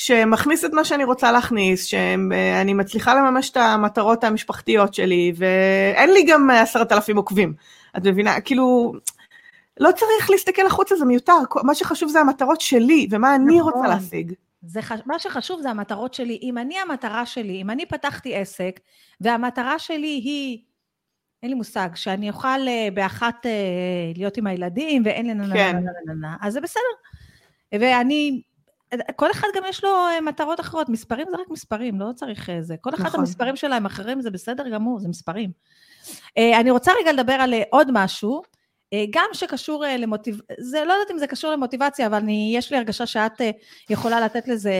[0.00, 6.22] שמכניס את מה שאני רוצה להכניס, שאני מצליחה לממש את המטרות המשפחתיות שלי, ואין לי
[6.22, 7.54] גם עשרת אלפים עוקבים.
[7.96, 8.40] את מבינה?
[8.40, 8.92] כאילו,
[9.80, 11.32] לא צריך להסתכל החוצה, זה מיותר.
[11.62, 13.72] מה שחשוב זה המטרות שלי, ומה אני נכון.
[13.72, 14.32] רוצה להשיג.
[14.62, 15.00] זה חש...
[15.06, 16.38] מה שחשוב זה המטרות שלי.
[16.42, 18.80] אם אני המטרה שלי, אם אני פתחתי עסק,
[19.20, 20.58] והמטרה שלי היא,
[21.42, 23.50] אין לי מושג, שאני אוכל אה, באחת אה,
[24.16, 25.76] להיות עם הילדים, ואין לי נה כן.
[25.76, 26.82] נה נה נה נה, אז זה בסדר.
[27.72, 28.42] ואני,
[29.16, 32.62] כל אחד גם יש לו אה, מטרות אחרות, מספרים זה רק מספרים, לא צריך אה,
[32.62, 32.74] זה.
[32.80, 33.20] כל אחד נכון.
[33.20, 35.50] המספרים שלהם אחרים, זה בסדר גמור, זה מספרים.
[36.38, 38.42] אה, אני רוצה רגע לדבר על עוד משהו,
[39.10, 40.40] גם שקשור למוטיב...
[40.58, 43.40] זה לא יודעת אם זה קשור למוטיבציה, אבל אני, יש לי הרגשה שאת
[43.90, 44.72] יכולה לתת לזה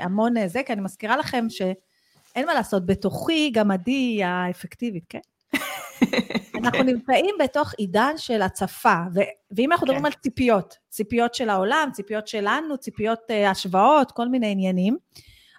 [0.00, 5.18] המון זה, כי אני מזכירה לכם שאין מה לעשות, בתוכי גם עדי האפקטיבית, כן?
[6.58, 9.20] אנחנו נמצאים בתוך עידן של הצפה, ו-
[9.50, 10.06] ואם אנחנו מדברים כן.
[10.06, 14.96] על ציפיות, ציפיות של העולם, ציפיות שלנו, ציפיות אה, השוואות, כל מיני עניינים,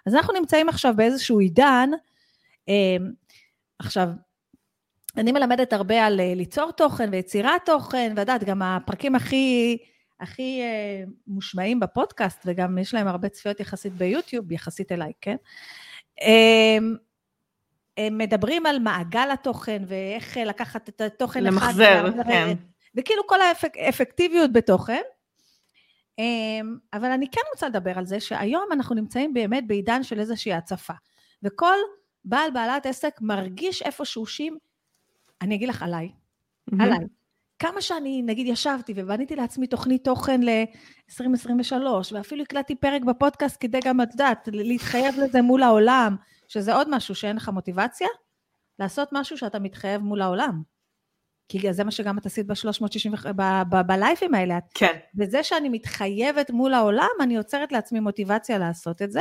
[0.06, 1.90] אז אנחנו נמצאים עכשיו באיזשהו עידן,
[2.68, 2.96] אה,
[3.78, 4.08] עכשיו,
[5.16, 9.78] אני מלמדת הרבה על אה, ליצור תוכן ויצירת תוכן, ואת יודעת, גם הפרקים הכי,
[10.20, 15.36] הכי אה, מושמעים בפודקאסט, וגם יש להם הרבה צפיות יחסית ביוטיוב, יחסית אליי, כן?
[16.20, 16.96] הם
[18.10, 21.54] מדברים על מעגל התוכן, ואיך אה, לקחת את התוכן אחד...
[21.54, 22.54] למחזר, כן.
[22.94, 23.38] וכאילו כל
[23.78, 25.00] האפקטיביות בתוכן.
[26.18, 30.52] אמ, אבל אני כן רוצה לדבר על זה שהיום אנחנו נמצאים באמת בעידן של איזושהי
[30.52, 30.92] הצפה.
[31.42, 31.76] וכל
[32.24, 34.56] בעל בעלת עסק מרגיש איפשהו שאם,
[35.42, 36.12] אני אגיד לך עליי,
[36.80, 36.98] עליי.
[37.60, 41.74] כמה שאני, נגיד, ישבתי ובניתי לעצמי תוכנית תוכן ל-2023,
[42.12, 46.16] ואפילו הקלטתי פרק בפודקאסט כדי גם, את יודעת, להתחייב לזה מול העולם,
[46.48, 48.08] שזה עוד משהו שאין לך מוטיבציה,
[48.78, 50.62] לעשות משהו שאתה מתחייב מול העולם.
[51.48, 53.32] כי זה מה שגם את עשית ב-360,
[53.86, 54.58] בלייפים האלה.
[54.74, 54.98] כן.
[55.18, 59.20] וזה שאני מתחייבת מול העולם, אני יוצרת לעצמי מוטיבציה לעשות את זה.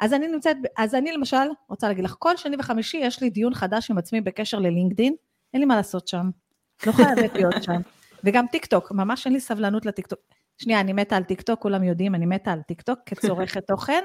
[0.00, 3.54] אז אני נמצאת, אז אני למשל, רוצה להגיד לך, כל שני וחמישי יש לי דיון
[3.54, 5.14] חדש עם עצמי בקשר ללינקדין,
[5.52, 6.30] אין לי מה לעשות שם,
[6.86, 7.80] לא חייבת להיות שם.
[8.24, 10.20] וגם טיק טוק, ממש אין לי סבלנות לטיק טוק.
[10.58, 14.02] שנייה, אני מתה על טיק טוק, כולם יודעים, אני מתה על טיק טוק כצורכת תוכן,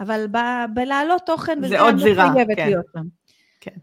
[0.00, 2.66] אבל ב- בלהעלות תוכן, זה עוד זירה, לא חייבת כן.
[2.66, 3.02] להיות שם.
[3.60, 3.76] כן.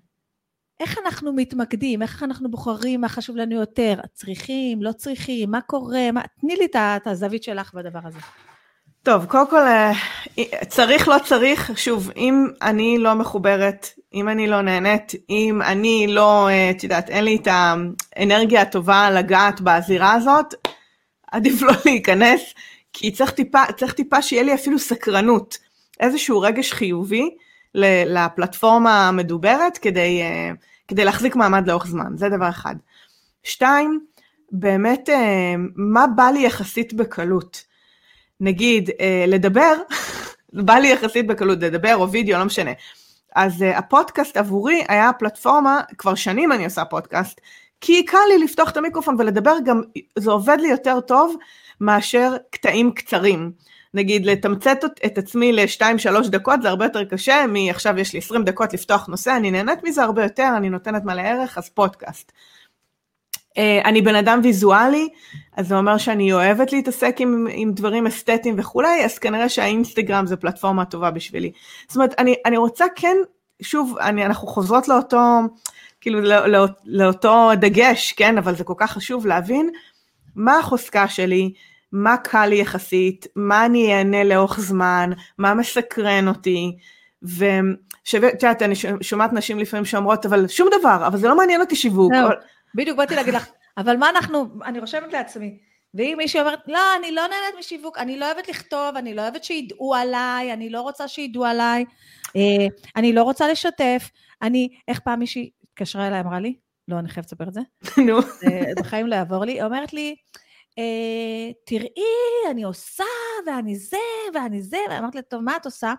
[0.79, 6.11] איך אנחנו מתמקדים, איך אנחנו בוחרים מה חשוב לנו יותר, צריכים, לא צריכים, מה קורה,
[6.11, 6.21] מה...
[6.41, 8.19] תני לי את הזווית שלך בדבר הזה.
[9.07, 9.91] טוב, קודם כל, אה,
[10.67, 16.49] צריך, לא צריך, שוב, אם אני לא מחוברת, אם אני לא נהנית, אם אני לא,
[16.49, 20.53] אה, את יודעת, אין לי את האנרגיה הטובה לגעת בזירה הזאת,
[21.31, 22.41] עדיף לא להיכנס,
[22.93, 25.57] כי צריך טיפה, צריך טיפה שיהיה לי אפילו סקרנות,
[25.99, 27.29] איזשהו רגש חיובי
[27.75, 30.51] לפלטפורמה המדוברת כדי, אה,
[30.87, 32.75] כדי להחזיק מעמד לאורך זמן, זה דבר אחד.
[33.43, 33.99] שתיים,
[34.51, 35.09] באמת,
[35.75, 37.66] מה בא לי יחסית בקלות?
[38.41, 39.73] נגיד, אה, לדבר,
[40.53, 42.71] בא לי יחסית בקלות, לדבר או וידאו, לא משנה.
[43.35, 47.41] אז הפודקאסט עבורי היה פלטפורמה, כבר שנים אני עושה פודקאסט,
[47.81, 49.81] כי קל לי לפתוח את המיקרופון ולדבר, גם
[50.19, 51.35] זה עובד לי יותר טוב
[51.81, 53.51] מאשר קטעים קצרים.
[53.93, 58.43] נגיד לתמצת את עצמי לשתיים שלוש דקות זה הרבה יותר קשה מעכשיו יש לי 20
[58.43, 62.31] דקות לפתוח נושא, אני נהנית מזה הרבה יותר, אני נותנת מלא ערך, אז פודקאסט.
[63.57, 65.09] אה, אני בן אדם ויזואלי,
[65.57, 70.35] אז זה אומר שאני אוהבת להתעסק עם, עם דברים אסתטיים וכולי, אז כנראה שהאינסטגרם זה
[70.35, 71.51] פלטפורמה טובה בשבילי.
[71.87, 73.17] זאת אומרת, אני, אני רוצה כן,
[73.61, 75.21] שוב, אני, אנחנו חוזרות לאותו,
[76.01, 79.69] כאילו לא, לא, לאותו דגש, כן, אבל זה כל כך חשוב להבין
[80.35, 81.53] מה החוזקה שלי,
[81.91, 86.77] מה קל לי יחסית, מה אני אענה לאורך זמן, מה מסקרן אותי,
[87.23, 91.75] ואת יודעת, אני שומעת נשים לפעמים שאומרות, אבל שום דבר, אבל זה לא מעניין אותי
[91.75, 92.13] שיווק.
[92.13, 92.29] לא,
[92.77, 95.57] בדיוק באתי להגיד לך, אבל מה אנחנו, אני רושמת לעצמי,
[95.93, 99.43] ואם מישהי אומרת, לא, אני לא נהנית משיווק, אני לא אוהבת לכתוב, אני לא אוהבת
[99.43, 101.85] שידעו עליי, אני לא רוצה שידעו עליי,
[102.35, 104.09] אה, אני לא רוצה לשתף,
[104.41, 106.55] אני, איך פעם מישהי התקשרה אליי, אמרה לי,
[106.87, 107.61] לא, אני חייבת לספר את זה.
[108.07, 108.17] נו.
[108.79, 110.15] בחיים לא יעבור לי, אומרת לי,
[110.77, 113.03] אה, תראי, אני עושה,
[113.47, 113.97] ואני זה,
[114.33, 115.93] ואני זה, ואמרתי לה, טוב, מה את עושה?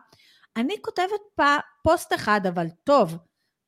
[0.56, 1.20] אני כותבת.
[1.82, 3.16] פוסט אחד, אבל טוב,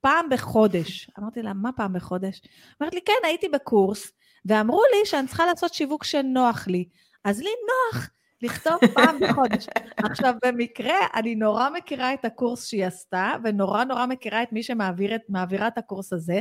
[0.01, 1.11] פעם בחודש.
[1.19, 2.41] אמרתי לה, מה פעם בחודש?
[2.83, 4.13] אמרת לי, כן, הייתי בקורס,
[4.45, 6.85] ואמרו לי שאני צריכה לעשות שיווק שנוח לי.
[7.25, 8.11] אז לי נוח
[8.43, 9.67] לכתוב פעם בחודש.
[9.97, 15.67] עכשיו, במקרה, אני נורא מכירה את הקורס שהיא עשתה, ונורא נורא מכירה את מי שמעבירה
[15.69, 16.41] את הקורס הזה.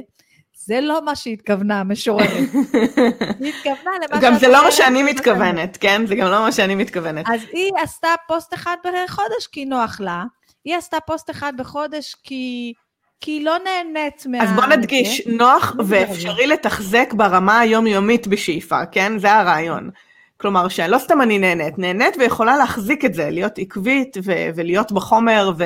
[0.53, 2.29] זה לא מה שהיא התכוונה, המשוררת.
[3.39, 6.05] היא התכוונה למה גם זה לא מה שאני מתכוונת, כן?
[6.05, 7.25] זה גם לא מה שאני מתכוונת.
[7.33, 10.23] אז היא עשתה פוסט אחד בחודש כי נוח לה,
[10.65, 12.73] היא עשתה פוסט אחד בחודש כי...
[13.21, 14.43] כי היא לא נהנית מה...
[14.43, 19.19] אז בוא נדגיש, נוח ואפשרי לתחזק ברמה היומיומית בשאיפה, כן?
[19.19, 19.89] זה הרעיון.
[20.37, 25.51] כלומר, שלא סתם אני נהנית, נהנית ויכולה להחזיק את זה, להיות עקבית ו- ולהיות בחומר
[25.57, 25.63] ו-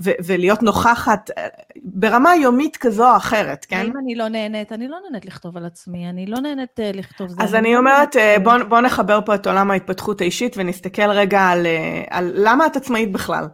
[0.00, 1.46] ו- ולהיות נוכחת אה,
[1.82, 3.86] ברמה יומית כזו או אחרת, כן?
[3.86, 7.28] אם אני לא נהנית, אני לא נהנית לכתוב על עצמי, אני לא נהנית uh, לכתוב
[7.28, 7.36] זה.
[7.42, 11.40] אז אני, אני אומרת, uh, בוא, בוא נחבר פה את עולם ההתפתחות האישית ונסתכל רגע
[11.40, 11.66] על,
[12.10, 13.48] על למה את עצמאית בכלל.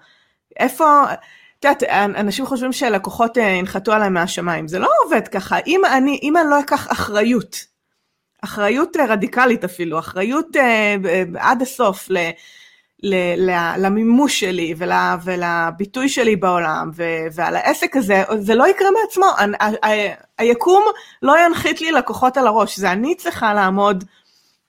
[0.61, 1.03] איפה,
[1.63, 1.83] את יודעת,
[2.17, 5.59] אנשים חושבים שלקוחות ינחתו עליי מהשמיים, זה לא עובד ככה.
[5.67, 7.57] אם אני, אם אני לא אקח אחריות,
[8.45, 12.17] אחריות רדיקלית אפילו, אחריות uh, עד הסוף, ל...
[13.79, 14.93] למימוש שלי ול,
[15.25, 17.03] ולביטוי שלי בעולם ו,
[17.33, 19.27] ועל העסק הזה, זה לא יקרה מעצמו.
[19.27, 20.85] ה, ה, ה, היקום
[21.23, 24.05] לא ינחית לי לקוחות על הראש, זה אני צריכה לעמוד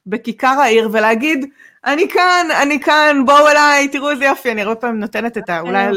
[0.05, 1.45] בכיכר העיר ולהגיד,
[1.85, 5.59] אני כאן, אני כאן, בואו אליי, תראו איזה יופי, אני הרבה פעמים נותנת את ה...
[5.59, 5.87] אולי...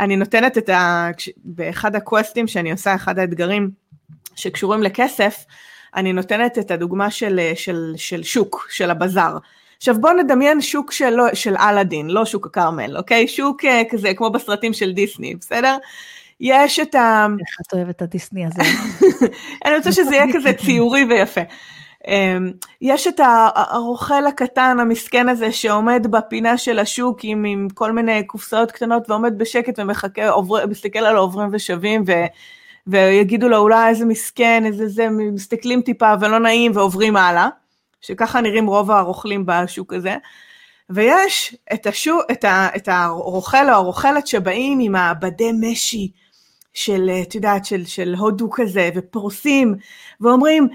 [0.00, 1.10] אני נותנת את ה...
[1.36, 3.70] באחד הקווסטים שאני עושה, אחד האתגרים
[4.34, 5.44] שקשורים לכסף,
[5.96, 9.38] אני נותנת את הדוגמה של, של, של שוק, של הבזאר.
[9.76, 13.28] עכשיו בואו נדמיין שוק של, של אלאדין, לא שוק הכרמל, אוקיי?
[13.28, 15.76] שוק uh, כזה כמו בסרטים של דיסני, בסדר?
[16.40, 17.26] יש את ה...
[17.40, 18.62] איך את אוהבת את הדיסני הזה?
[19.64, 21.40] אני רוצה שזה יהיה כזה ציורי ויפה.
[22.06, 23.20] Um, יש את
[23.54, 29.38] הרוכל הקטן המסכן הזה שעומד בפינה של השוק עם, עם כל מיני קופסאות קטנות ועומד
[29.38, 32.12] בשקט ומחכה, עובר, מסתכל על העוברים ושבים ו,
[32.86, 37.48] ויגידו לו אולי איזה מסכן, איזה זה, מסתכלים טיפה ולא נעים ועוברים הלאה.
[38.00, 40.16] שככה נראים רוב הרוכלים בשוק הזה.
[40.90, 46.10] ויש את, השוק, את, ה, את הרוכל או הרוכלת שבאים עם הבדי משי
[46.72, 49.74] של, את יודעת, של, של הודו כזה, ופורסים,
[50.20, 50.68] ואומרים,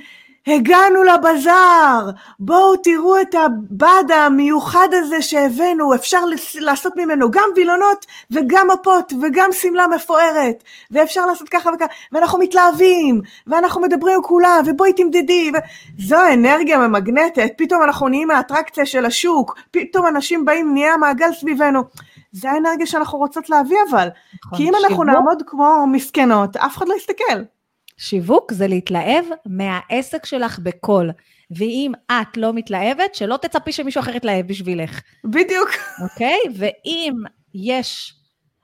[0.47, 6.19] הגענו לבזאר, בואו תראו את הבד המיוחד הזה שהבאנו, אפשר
[6.59, 13.21] לעשות ממנו גם וילונות וגם מפות וגם שמלה מפוארת, ואפשר לעשות ככה וככה, ואנחנו מתלהבים,
[13.47, 15.57] ואנחנו מדברים עם כולם, ובואי תמדדי, ו...
[15.99, 21.83] זו האנרגיה ממגנטת, פתאום אנחנו נהיים האטרקציה של השוק, פתאום אנשים באים, נהיה מעגל סביבנו.
[22.31, 24.07] זה האנרגיה שאנחנו רוצות להביא אבל,
[24.45, 27.54] נכון, כי אם אנחנו נעמוד כמו מסכנות, אף אחד לא יסתכל.
[27.97, 31.11] שיווק זה להתלהב מהעסק שלך בקול.
[31.51, 35.01] ואם את לא מתלהבת, שלא תצפי שמישהו אחר יתלהב בשבילך.
[35.25, 35.69] בדיוק.
[36.03, 36.39] אוקיי?
[36.57, 37.13] ואם
[37.53, 38.13] יש...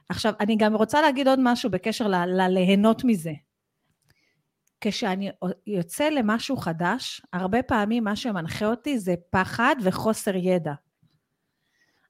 [0.09, 3.31] עכשיו, אני גם רוצה להגיד עוד משהו בקשר לליהנות מזה.
[4.81, 5.29] כשאני
[5.67, 10.73] יוצא למשהו חדש, הרבה פעמים מה שמנחה אותי זה פחד וחוסר ידע.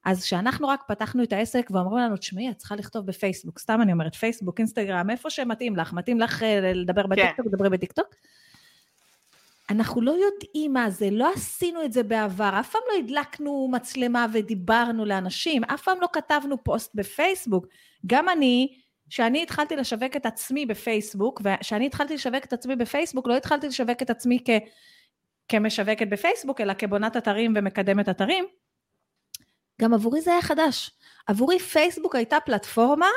[0.06, 3.92] אז כשאנחנו רק פתחנו את העסק ואמרו לנו, תשמעי, את צריכה לכתוב בפייסבוק, סתם אני
[3.92, 7.10] אומרת, פייסבוק, אינסטגרם, איפה שמתאים לך, מתאים לך אה, לדבר כן.
[7.10, 7.52] בטיקטוק, כן.
[7.52, 8.08] דברי בטיקטוק.
[9.70, 14.26] אנחנו לא יודעים מה זה, לא עשינו את זה בעבר, אף פעם לא הדלקנו מצלמה
[14.34, 17.68] ודיברנו לאנשים, אף פעם לא כתבנו פוסט בפייסבוק.
[18.06, 18.76] גם אני,
[19.10, 24.02] כשאני התחלתי לשווק את עצמי בפייסבוק, וכשאני התחלתי לשווק את עצמי בפייסבוק, לא התחלתי לשווק
[24.02, 24.50] את עצמי כ,
[25.48, 28.46] כמשווקת בפייסבוק, אלא כבונת אתרים ומקדמת אתרים.
[29.82, 30.92] גם עבורי זה היה חדש.
[31.28, 33.08] עבורי פייסבוק הייתה פלטפורמה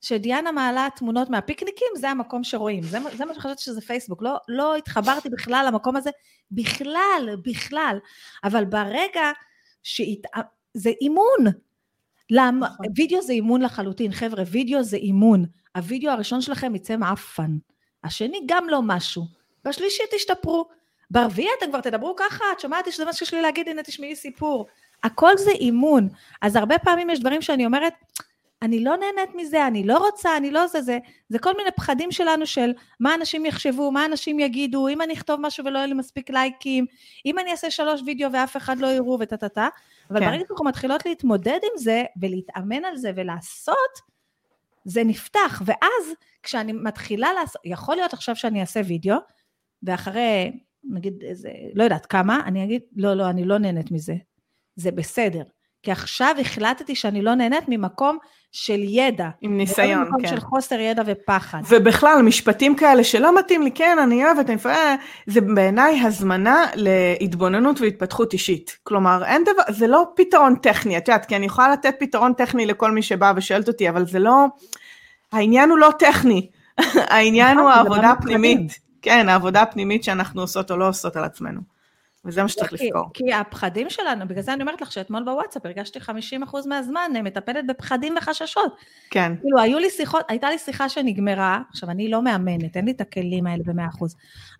[0.00, 2.82] שדיאנה מעלה תמונות מהפיקניקים, זה המקום שרואים.
[2.82, 4.22] זה, זה מה שחשבתי שזה פייסבוק.
[4.22, 6.10] לא, לא התחברתי בכלל למקום הזה,
[6.50, 7.98] בכלל, בכלל.
[8.44, 9.30] אבל ברגע
[9.82, 10.46] שהת...
[10.74, 11.52] זה אימון.
[12.30, 12.66] למה?
[12.66, 12.86] נכון.
[12.96, 14.12] וידאו זה אימון לחלוטין.
[14.12, 15.44] חבר'ה, וידאו זה אימון.
[15.76, 17.56] הוידאו הראשון שלכם יצא מעפן.
[18.04, 19.24] השני גם לא משהו.
[19.64, 20.68] בשלישי תשתפרו.
[21.10, 24.66] ברביעי אתם כבר תדברו ככה, את שומעת שזה מה שיש לי להגיד, הנה תשמעי סיפור.
[25.04, 26.08] הכל זה אימון.
[26.42, 27.92] אז הרבה פעמים יש דברים שאני אומרת,
[28.62, 32.12] אני לא נהנית מזה, אני לא רוצה, אני לא זה, זה, זה כל מיני פחדים
[32.12, 35.94] שלנו של מה אנשים יחשבו, מה אנשים יגידו, אם אני אכתוב משהו ולא יהיו לי
[35.94, 36.86] מספיק לייקים,
[37.26, 39.68] אם אני אעשה שלוש וידאו ואף אחד לא יראו וטה טה טה,
[40.10, 40.26] אבל כן.
[40.26, 43.76] ברגע שאנחנו מתחילות להתמודד עם זה ולהתאמן על זה ולעשות,
[44.84, 49.16] זה נפתח, ואז כשאני מתחילה לעשות, יכול להיות עכשיו שאני אעשה וידאו,
[49.82, 50.52] ואחרי
[50.84, 54.14] נגיד איזה, לא יודעת כמה, אני אגיד, לא, לא, אני לא נהנית מזה.
[54.76, 55.42] זה בסדר.
[55.82, 58.18] כי עכשיו החלטתי שאני לא נהנית ממקום
[58.52, 59.28] של ידע.
[59.40, 60.10] עם ניסיון, כן.
[60.10, 61.58] ממקום של חוסר ידע ופחד.
[61.68, 64.94] ובכלל, משפטים כאלה שלא מתאים לי, כן, אני אוהבת, אני מפעלה,
[65.26, 68.78] זה בעיניי הזמנה להתבוננות והתפתחות אישית.
[68.82, 72.66] כלומר, אין דבר, זה לא פתרון טכני, את יודעת, כי אני יכולה לתת פתרון טכני
[72.66, 74.46] לכל מי שבא ושואלת אותי, אבל זה לא,
[75.32, 76.50] העניין הוא לא טכני,
[77.10, 78.78] העניין הוא נכון, העבודה הפנימית.
[79.02, 81.75] כן, העבודה הפנימית שאנחנו עושות או לא עושות על עצמנו.
[82.26, 83.10] וזה מה שצריך לזכור.
[83.14, 86.02] כי הפחדים שלנו, בגלל זה אני אומרת לך שאתמול בוואטסאפ הרגשתי 50%
[86.66, 88.76] מהזמן מטפלת בפחדים וחששות.
[89.10, 89.32] כן.
[89.40, 93.00] כאילו, היו לי שיחות, הייתה לי שיחה שנגמרה, עכשיו אני לא מאמנת, אין לי את
[93.00, 94.04] הכלים האלה ב-100%,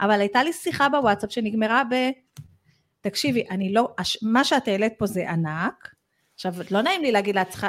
[0.00, 1.94] אבל הייתה לי שיחה בוואטסאפ שנגמרה ב...
[3.00, 3.88] תקשיבי, אני לא,
[4.22, 5.88] מה שאת העלית פה זה ענק,
[6.34, 7.66] עכשיו, לא נעים לי להגיד לעצמך,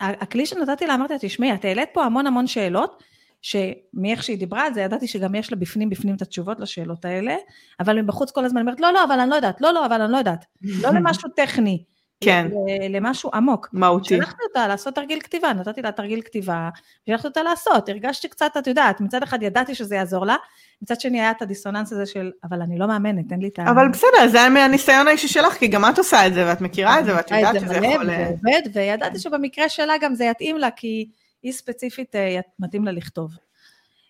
[0.00, 3.02] הכלי שנתתי לה, אמרתי לה, תשמעי, את העלית פה המון המון שאלות,
[3.44, 7.36] שמאיך שהיא דיברה על זה, ידעתי שגם יש לה בפנים בפנים את התשובות לשאלות האלה,
[7.80, 10.12] אבל מבחוץ כל הזמן אומרת, לא, לא, אבל אני לא יודעת, לא, לא, אבל אני
[10.12, 10.44] לא יודעת.
[10.62, 11.84] לא למשהו טכני.
[12.20, 12.46] כן.
[12.90, 13.68] למשהו עמוק.
[13.72, 14.16] מהותי.
[14.16, 16.68] שלחתי אותה לעשות תרגיל כתיבה, נתתי לה תרגיל כתיבה,
[17.06, 20.36] שלחתי אותה לעשות, הרגשתי קצת, את יודעת, מצד אחד ידעתי שזה יעזור לה,
[20.82, 23.70] מצד שני היה את הדיסוננס הזה של, אבל אני לא מאמנת, אין לי את ה...
[23.70, 27.00] אבל בסדר, זה היה מהניסיון האישי שלך, כי גם את עושה את זה, ואת מכירה
[27.00, 28.06] את זה, ואת יודעת שזה יכול...
[28.06, 31.08] זה עובד, וידעתי שבמקרה שלה גם זה יתאים לה, כי
[31.44, 33.36] היא ספציפית אה, מתאים לה לכתוב.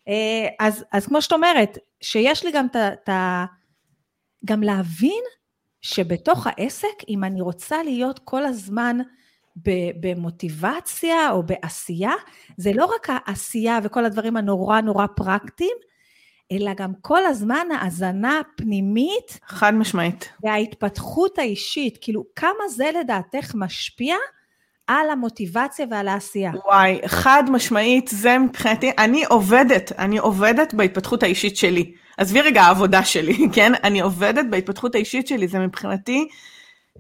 [0.09, 3.45] אה, אז, אז כמו שאת אומרת, שיש לי גם את ה...
[4.45, 5.23] גם להבין
[5.83, 8.99] שבתוך העסק, אם אני רוצה להיות כל הזמן
[10.01, 12.13] במוטיבציה או בעשייה,
[12.57, 15.77] זה לא רק העשייה וכל הדברים הנורא נורא פרקטיים,
[16.53, 19.41] אלא גם כל הזמן האזנה פנימית.
[19.47, 20.33] חד משמעית.
[20.43, 24.17] וההתפתחות האישית, כאילו כמה זה לדעתך משפיע
[24.87, 26.53] על המוטיבציה ועל העשייה.
[26.65, 31.93] וואי, חד משמעית, זה מבחינתי, אני עובדת, אני עובדת בהתפתחות האישית שלי.
[32.17, 33.73] עזבי רגע העבודה שלי, כן?
[33.85, 36.29] אני עובדת בהתפתחות האישית שלי, זה מבחינתי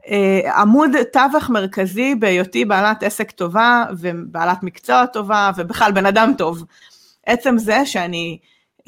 [0.08, 6.64] אה, עמוד תווך מרכזי בהיותי בעלת עסק טובה ובעלת מקצוע טובה ובכלל בן אדם טוב.
[7.26, 8.38] עצם זה שאני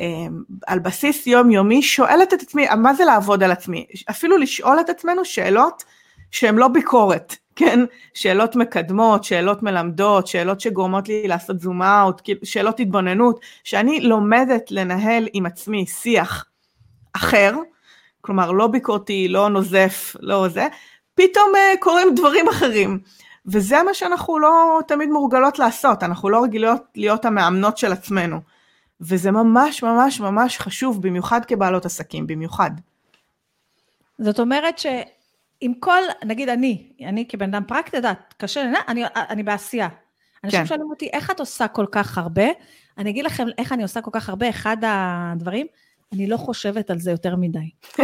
[0.00, 0.26] אה,
[0.66, 3.86] על בסיס יומיומי שואלת את עצמי, מה זה לעבוד על עצמי?
[4.10, 5.84] אפילו לשאול את עצמנו שאלות
[6.30, 7.36] שהן לא ביקורת.
[7.56, 7.80] כן,
[8.14, 14.70] שאלות מקדמות, שאלות מלמדות, שאלות שגורמות לי לעשות זום אאוט, כאילו, שאלות התבוננות, שאני לומדת
[14.70, 16.44] לנהל עם עצמי שיח
[17.12, 17.54] אחר,
[18.20, 20.66] כלומר לא ביקורתי, לא נוזף, לא זה,
[21.14, 22.98] פתאום uh, קורים דברים אחרים.
[23.46, 28.40] וזה מה שאנחנו לא תמיד מורגלות לעשות, אנחנו לא רגילות להיות המאמנות של עצמנו.
[29.00, 32.70] וזה ממש ממש ממש חשוב, במיוחד כבעלות עסקים, במיוחד.
[34.18, 34.86] זאת אומרת ש...
[35.60, 39.88] עם כל, נגיד אני, אני כבן אדם פרקטי, יודעת, קשה לי, אני, אני בעשייה.
[40.44, 40.66] אנשים כן.
[40.66, 42.46] שואלים אותי, איך את עושה כל כך הרבה?
[42.98, 45.66] אני אגיד לכם איך אני עושה כל כך הרבה, אחד הדברים,
[46.12, 47.70] אני לא חושבת על זה יותר מדי.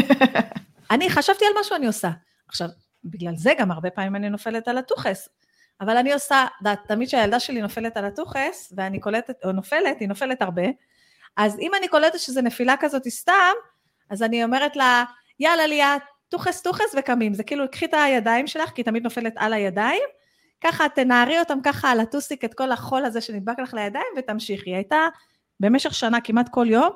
[0.90, 2.10] אני חשבתי על משהו, אני עושה.
[2.48, 2.68] עכשיו,
[3.04, 5.28] בגלל זה גם הרבה פעמים אני נופלת על הטוחס.
[5.80, 10.08] אבל אני עושה, יודעת, תמיד כשהילדה שלי נופלת על הטוחס, ואני קולטת, או נופלת, היא
[10.08, 10.62] נופלת הרבה,
[11.36, 13.52] אז אם אני קולטת שזה נפילה כזאת סתם,
[14.10, 15.04] אז אני אומרת לה,
[15.40, 16.02] יאללה ליאת,
[16.32, 20.02] טוחס טוחס וקמים, זה כאילו, קחי את הידיים שלך, כי היא תמיד נופלת על הידיים,
[20.60, 24.70] ככה תנערי אותם ככה על הטוסיק, את כל החול הזה שנדבק לך לידיים, ותמשיכי.
[24.70, 25.08] היא הייתה
[25.60, 26.90] במשך שנה כמעט כל יום,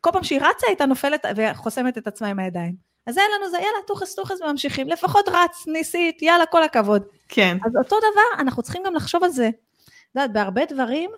[0.00, 2.74] כל פעם שהיא רצה הייתה נופלת וחוסמת את עצמה עם הידיים.
[3.06, 7.02] אז אין לנו זה, יאללה, טוחס טוחס וממשיכים, לפחות רץ, ניסית, יאללה, כל הכבוד.
[7.28, 7.56] כן.
[7.66, 9.48] אז אותו דבר, אנחנו צריכים גם לחשוב על זה.
[9.48, 11.10] את יודעת, בהרבה דברים,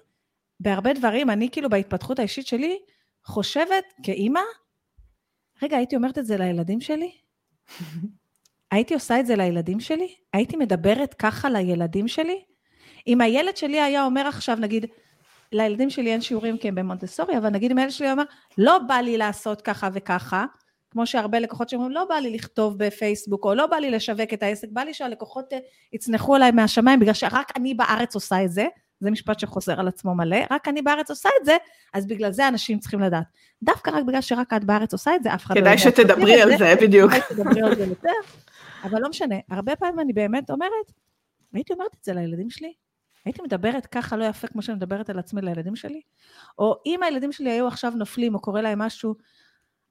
[0.61, 2.79] בהרבה דברים, אני כאילו בהתפתחות האישית שלי,
[3.25, 4.41] חושבת כאימא,
[5.63, 7.24] רגע, הייתי אומרת את זה לילדים שלי?
[8.73, 10.15] הייתי עושה את זה לילדים שלי?
[10.33, 12.45] הייתי מדברת ככה לילדים שלי?
[13.07, 14.87] אם הילד שלי היה אומר עכשיו, נגיד,
[15.53, 18.25] לילדים שלי אין שיעורים כי הם במונטסורי, אבל נגיד אם הילד שלי אומר,
[18.59, 20.45] לא בא לי לעשות ככה וככה,
[20.91, 24.43] כמו שהרבה לקוחות שאומרים, לא בא לי לכתוב בפייסבוק, או לא בא לי לשווק את
[24.43, 25.59] העסק, בא לי שהלקוחות אה,
[25.93, 28.67] יצנחו עליי מהשמיים, בגלל שרק אני בארץ עושה את זה,
[29.05, 31.57] זה משפט שחוזר על עצמו מלא, רק אני בארץ עושה את זה,
[31.93, 33.25] אז בגלל זה אנשים צריכים לדעת.
[33.63, 35.71] דווקא רק בגלל שרק את בארץ עושה את זה, אף אחד לא יודע.
[35.71, 37.13] כדאי שתדברי על זה, בדיוק.
[37.13, 38.11] כדאי שתדברי על זה יותר,
[38.85, 40.93] אבל לא משנה, הרבה פעמים אני באמת אומרת,
[41.53, 42.73] הייתי אומרת את זה לילדים שלי,
[43.25, 46.01] הייתי מדברת ככה לא יפה כמו שאני מדברת על עצמי לילדים שלי?
[46.59, 49.15] או אם הילדים שלי היו עכשיו נופלים או קורה להם משהו,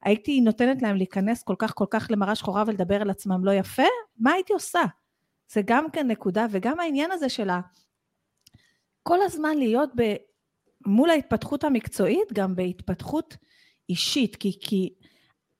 [0.04, 3.84] הייתי נותנת להם להיכנס כל כך כל כך למראה שחורה ולדבר על עצמם לא יפה?
[4.20, 4.82] מה הייתי עושה?
[5.48, 7.50] זה גם כן נקודה, וגם העניין הזה של.
[9.04, 10.16] כל הזמן להיות ב...
[10.86, 13.38] מול ההתפתחות המקצועית, גם בהתפתחות
[13.90, 14.94] אישית, כי, כי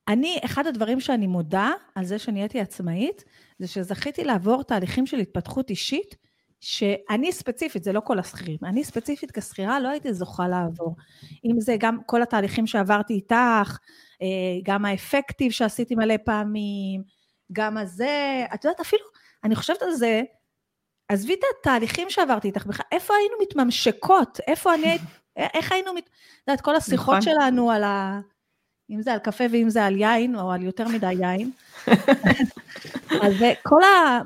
[0.08, 3.24] אני, אחד הדברים שאני מודה על זה שנהייתי עצמאית,
[3.60, 6.16] זה שזכיתי לעבור תהליכים של התפתחות אישית,
[6.60, 10.96] שאני ספציפית, זה לא כל השכירים, אני ספציפית כשכירה לא הייתי זוכה לעבור.
[11.46, 13.78] אם זה גם כל התהליכים שעברתי איתך,
[14.22, 14.28] אה,
[14.64, 17.04] גם האפקטיב שעשיתי מלא פעמים,
[17.52, 19.04] גם הזה, את יודעת, אפילו,
[19.44, 20.22] אני חושבת על זה,
[21.14, 24.40] עזבי את התהליכים שעברתי איתך בכלל, איפה היינו מתממשקות?
[24.48, 24.98] איפה אני,
[25.58, 26.04] איך היינו, מת...
[26.04, 27.22] את יודעת, כל השיחות נכון.
[27.22, 28.20] שלנו על ה...
[28.90, 31.52] אם זה על קפה ואם זה על יין, או על יותר מדי יין.
[33.24, 33.34] אז
[33.64, 34.22] כל ה...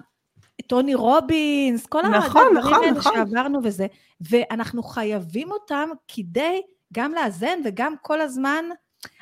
[0.67, 3.13] טוני רובינס, כל נכון, הדברים נכון, האלה נכון.
[3.15, 3.87] שעברנו וזה,
[4.21, 6.61] ואנחנו חייבים אותם כדי
[6.93, 8.65] גם לאזן וגם כל הזמן,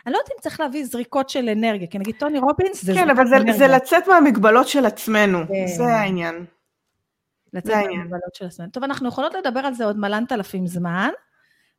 [0.06, 3.10] אני לא יודעת אם צריך להביא זריקות של אנרגיה, כי נגיד טוני רובינס זה כן,
[3.10, 5.68] אבל זה, זה לצאת מהמגבלות של עצמנו, כן.
[5.78, 6.46] זה העניין.
[7.56, 8.70] לצאת מהמגבלות של עצמנו.
[8.70, 11.10] טוב, אנחנו יכולות לדבר על זה עוד מלנת אלפים זמן,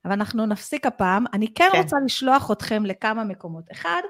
[0.05, 1.25] אבל אנחנו נפסיק הפעם.
[1.33, 3.65] אני כן, כן רוצה לשלוח אתכם לכמה מקומות.
[3.73, 4.03] אחד,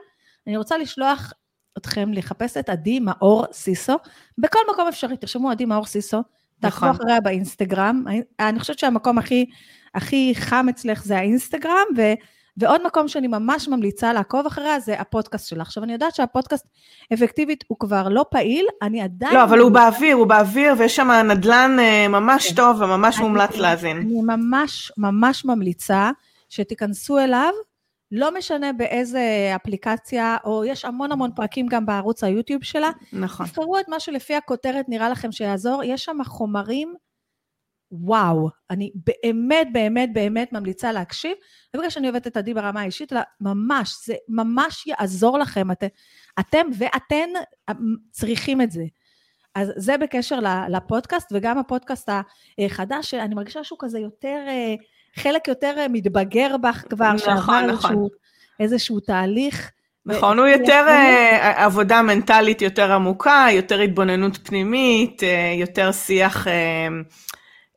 [0.47, 1.33] אני רוצה לשלוח
[1.79, 3.97] אתכם לחפש את עדי מאור סיסו,
[4.39, 6.23] בכל מקום אפשרי, תרשמו עדי מאור סיסו,
[6.61, 6.89] תעקבו נכון.
[6.89, 8.05] אחריה באינסטגרם,
[8.41, 9.47] אני חושבת שהמקום הכי,
[9.95, 12.01] הכי חם אצלך זה האינסטגרם, ו,
[12.57, 15.67] ועוד מקום שאני ממש ממליצה לעקוב אחריה זה הפודקאסט שלך.
[15.67, 16.67] עכשיו אני יודעת שהפודקאסט
[17.15, 19.35] אפקטיבית הוא כבר לא פעיל, אני עדיין...
[19.35, 22.57] לא, אבל הוא באוויר, הוא באוויר, ויש שם נדל"ן אה, ממש כן.
[22.57, 23.97] טוב וממש מומלץ להאזין.
[23.97, 26.11] אני ממש ממש ממליצה
[26.49, 27.53] שתיכנסו אליו,
[28.13, 32.91] לא משנה באיזה אפליקציה, או יש המון המון פרקים גם בערוץ היוטיוב שלה.
[33.13, 33.47] נכון.
[33.47, 36.95] תבחרו את מה שלפי הכותרת נראה לכם שיעזור, יש שם חומרים,
[37.93, 41.33] וואו, אני באמת באמת באמת ממליצה להקשיב,
[41.75, 45.85] לא בגלל שאני אוהבת את עדי ברמה האישית, אלא ממש, זה ממש יעזור לכם, את,
[46.41, 47.29] אתם ואתן
[48.11, 48.85] צריכים את זה.
[49.55, 52.09] אז זה בקשר לפודקאסט, וגם הפודקאסט
[52.59, 54.45] החדש, אני מרגישה שהוא כזה יותר...
[54.49, 54.75] אה,
[55.17, 57.71] חלק יותר אה, מתבגר בך כבר, נכון, שעבר נכון.
[57.71, 58.09] איזשהו,
[58.61, 59.71] איזשהו תהליך.
[60.07, 65.23] נכון, הוא יותר uh, עבודה מנטלית יותר עמוקה, יותר התבוננות פנימית,
[65.59, 66.47] יותר שיח,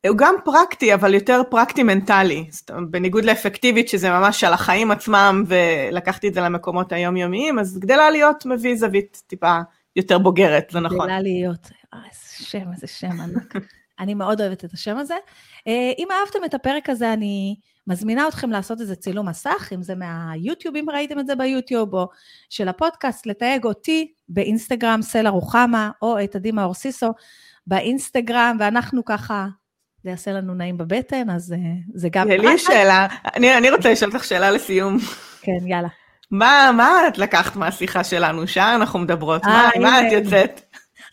[0.08, 2.50] הוא גם פרקטי, אבל יותר פרקטי מנטלי.
[2.90, 8.46] בניגוד לאפקטיבית, שזה ממש על החיים עצמם, ולקחתי את זה למקומות היומיומיים, אז גדלה להיות
[8.46, 9.60] מביא זווית טיפה
[9.96, 11.00] יותר בוגרת, זה נכון.
[11.00, 13.54] גדלה להיות, איזה שם, איזה שם ענק.
[14.00, 15.16] אני מאוד אוהבת את השם הזה.
[15.68, 17.56] אה, אם אהבתם את הפרק הזה, אני
[17.88, 22.08] מזמינה אתכם לעשות איזה צילום מסך, אם זה מהיוטיוב, אם ראיתם את זה ביוטיוב, או
[22.50, 27.14] של הפודקאסט, לתייג אותי באינסטגרם, סלע רוחמה, או את עדי מאור סיסו
[27.68, 29.48] באינסטגרם, ואנחנו ככה,
[30.04, 31.58] זה יעשה לנו נעים בבטן, אז אה,
[31.94, 32.28] זה גם...
[32.28, 34.98] לי יש שאלה, אני, אני רוצה לשאול אותך שאלה לסיום.
[35.42, 35.88] כן, יאללה.
[36.32, 38.48] מה, מה את לקחת מהשיחה שלנו?
[38.48, 40.62] שעה אנחנו מדברות, מה, אה, מה את יוצאת?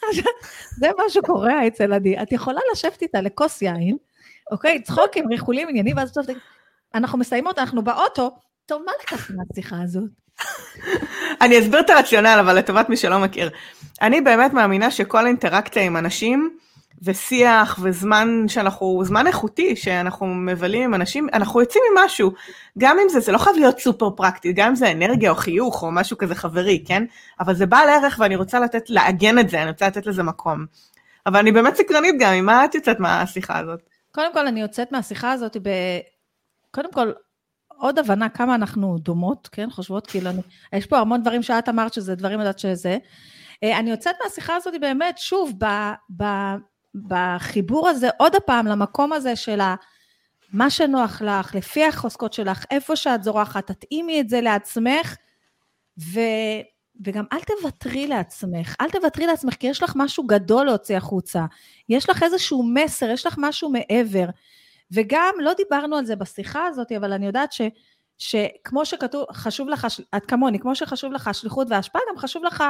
[0.81, 2.23] זה מה שקורה אצל עדי.
[2.23, 3.97] את יכולה לשבת איתה לכוס יין,
[4.51, 4.83] אוקיי?
[4.83, 6.27] צחוק עם ריחולים עניינים, ואז בסוף
[6.95, 8.31] אנחנו מסיימות, אנחנו באוטו,
[8.67, 10.11] טוב, מה לקחת מהשיחה הזאת?
[11.43, 13.51] אני אסביר את הרציונל, אבל לטובת מי שלא מכיר.
[14.03, 16.59] אני באמת מאמינה שכל אינטראקציה עם אנשים,
[17.03, 22.33] ושיח וזמן שאנחנו, זמן איכותי שאנחנו מבלים עם אנשים, אנחנו יוצאים עם משהו.
[22.79, 25.83] גם אם זה, זה לא חייב להיות סופר פרקטי, גם אם זה אנרגיה או חיוך
[25.83, 27.05] או משהו כזה חברי, כן?
[27.41, 30.67] אבל זה בעל ערך ואני רוצה לתת, לעגן את זה, אני רוצה לתת לזה מקום.
[31.27, 33.81] אבל אני באמת סקרנית גם, ממה את יוצאת מהשיחה הזאת?
[34.13, 35.71] קודם כל, אני יוצאת מהשיחה הזאת ב...
[36.71, 37.13] קודם כל,
[37.69, 39.71] עוד הבנה כמה אנחנו דומות, כן?
[39.71, 40.41] חושבות כאילו, אני...
[40.73, 42.99] יש פה המון דברים שאת אמרת שזה דברים, יודעת שזה.
[43.65, 45.67] אה, אני יוצאת מהשיחה הזאת באמת, שוב, ב...
[46.17, 46.25] ב...
[47.09, 49.75] בחיבור הזה, עוד הפעם, למקום הזה של ה...
[50.53, 55.17] מה שנוח לך, לפי החוזקות שלך, איפה שאת זורחת, תתאימי את זה לעצמך,
[55.99, 56.21] ו...
[57.05, 61.45] וגם אל תוותרי לעצמך, אל תוותרי לעצמך, כי יש לך משהו גדול להוציא החוצה.
[61.89, 64.27] יש לך איזשהו מסר, יש לך משהו מעבר.
[64.91, 67.61] וגם, לא דיברנו על זה בשיחה הזאת, אבל אני יודעת ש...
[68.19, 69.87] שכמו שכתוב, חשוב לך,
[70.17, 72.65] את כמוני, כמו שחשוב לך שליחות והשפעה, גם חשוב לך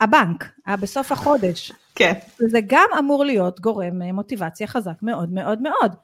[0.00, 0.44] הבנק,
[0.80, 1.72] בסוף החודש.
[1.94, 2.12] כן.
[2.40, 5.94] וזה גם אמור להיות גורם אה, מוטיבציה חזק מאוד מאוד מאוד.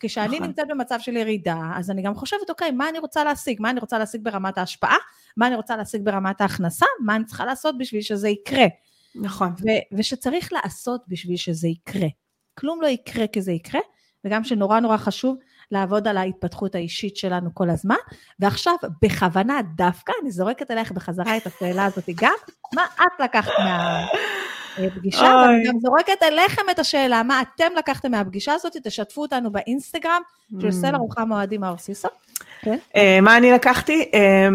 [0.00, 0.46] כשאני נכון.
[0.46, 3.60] נמצאת במצב של ירידה, אז אני גם חושבת, אוקיי, מה אני רוצה להשיג?
[3.60, 4.96] מה אני רוצה להשיג ברמת ההשפעה?
[5.36, 6.86] מה אני רוצה להשיג ברמת ההכנסה?
[7.00, 8.66] מה אני צריכה לעשות בשביל שזה יקרה?
[9.14, 9.48] נכון.
[9.48, 12.08] ו- ושצריך לעשות בשביל שזה יקרה.
[12.58, 13.80] כלום לא יקרה כי זה יקרה,
[14.24, 15.36] וגם שנורא נורא חשוב
[15.70, 17.96] לעבוד על ההתפתחות האישית שלנו כל הזמן.
[18.40, 22.34] ועכשיו, בכוונה דווקא, אני זורקת אליך בחזרה את השאלה הזאת גם,
[22.74, 23.52] מה את לקחת
[24.78, 25.22] מהפגישה?
[25.22, 28.76] ואני גם זורקת אליכם את השאלה, מה אתם לקחתם מהפגישה הזאת?
[28.82, 30.22] תשתפו אותנו באינסטגרם
[30.60, 30.72] של mm.
[30.72, 32.08] סלע רוחמה אוהדי מאור סיסו.
[32.62, 32.78] כן?
[32.96, 34.10] אה, מה אני לקחתי?
[34.14, 34.48] אה,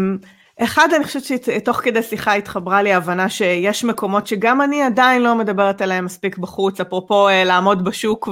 [0.64, 5.34] אחד, אני חושבת שתוך כדי שיחה התחברה לי הבנה שיש מקומות שגם אני עדיין לא
[5.34, 8.28] מדברת עליהם מספיק בחוץ, אפרופו אה, לעמוד בשוק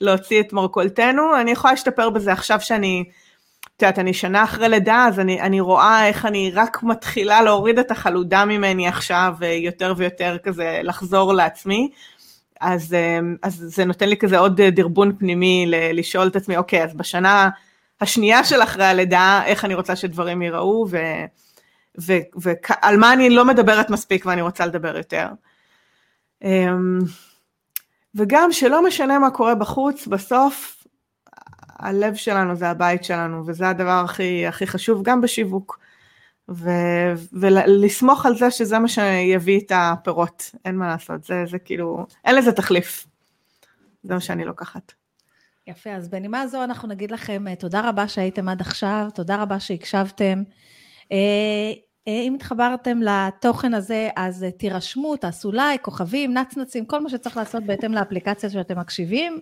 [0.00, 3.04] ולהוציא את מרכולתנו, אני יכולה להשתפר בזה עכשיו שאני,
[3.76, 7.78] את יודעת, אני שנה אחרי לידה, אז אני, אני רואה איך אני רק מתחילה להוריד
[7.78, 11.90] את החלודה ממני עכשיו, יותר ויותר כזה לחזור לעצמי.
[12.60, 16.94] אז, אה, אז זה נותן לי כזה עוד דרבון פנימי לשאול את עצמי, אוקיי, אז
[16.94, 17.48] בשנה
[18.00, 20.86] השנייה של אחרי הלידה, איך אני רוצה שדברים ייראו,
[21.98, 25.26] ועל מה אני לא מדברת מספיק ואני רוצה לדבר יותר.
[26.44, 26.98] אמ,
[28.14, 30.81] וגם שלא משנה מה קורה בחוץ, בסוף
[31.82, 35.78] הלב שלנו זה הבית שלנו, וזה הדבר הכי, הכי חשוב גם בשיווק.
[36.50, 36.70] ו,
[37.32, 42.34] ולסמוך על זה שזה מה שיביא את הפירות, אין מה לעשות, זה, זה כאילו, אין
[42.34, 43.06] לזה תחליף.
[44.02, 44.92] זה מה שאני לוקחת.
[45.66, 49.60] יפה, אז בנימה זו אנחנו נגיד לכם אה, תודה רבה שהייתם עד עכשיו, תודה רבה
[49.60, 50.42] שהקשבתם.
[51.12, 51.16] אה,
[52.08, 57.64] אה, אם התחברתם לתוכן הזה, אז תירשמו, תעשו לייק, כוכבים, נצנצים, כל מה שצריך לעשות
[57.64, 59.38] בהתאם לאפליקציה שאתם מקשיבים.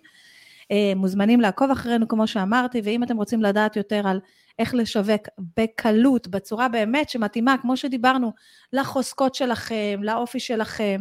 [0.96, 4.20] מוזמנים לעקוב אחרינו, כמו שאמרתי, ואם אתם רוצים לדעת יותר על
[4.58, 5.20] איך לשווק
[5.56, 8.32] בקלות, בצורה באמת שמתאימה, כמו שדיברנו,
[8.72, 11.00] לחוזקות שלכם, לאופי שלכם,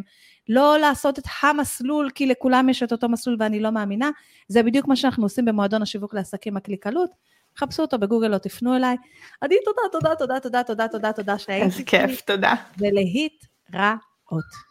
[0.50, 4.10] לא לעשות את המסלול, כי לכולם יש את אותו מסלול ואני לא מאמינה.
[4.48, 7.12] זה בדיוק מה שאנחנו עושים במועדון השיווק לעסקים הקליקלות.
[7.58, 8.96] חפשו אותו בגוגל או תפנו אליי.
[9.42, 11.66] עדי, תודה, תודה, תודה, תודה, תודה, תודה, תודה שהייתי.
[11.66, 12.54] איזה כיף, תודה.
[12.78, 14.69] ולהתראות.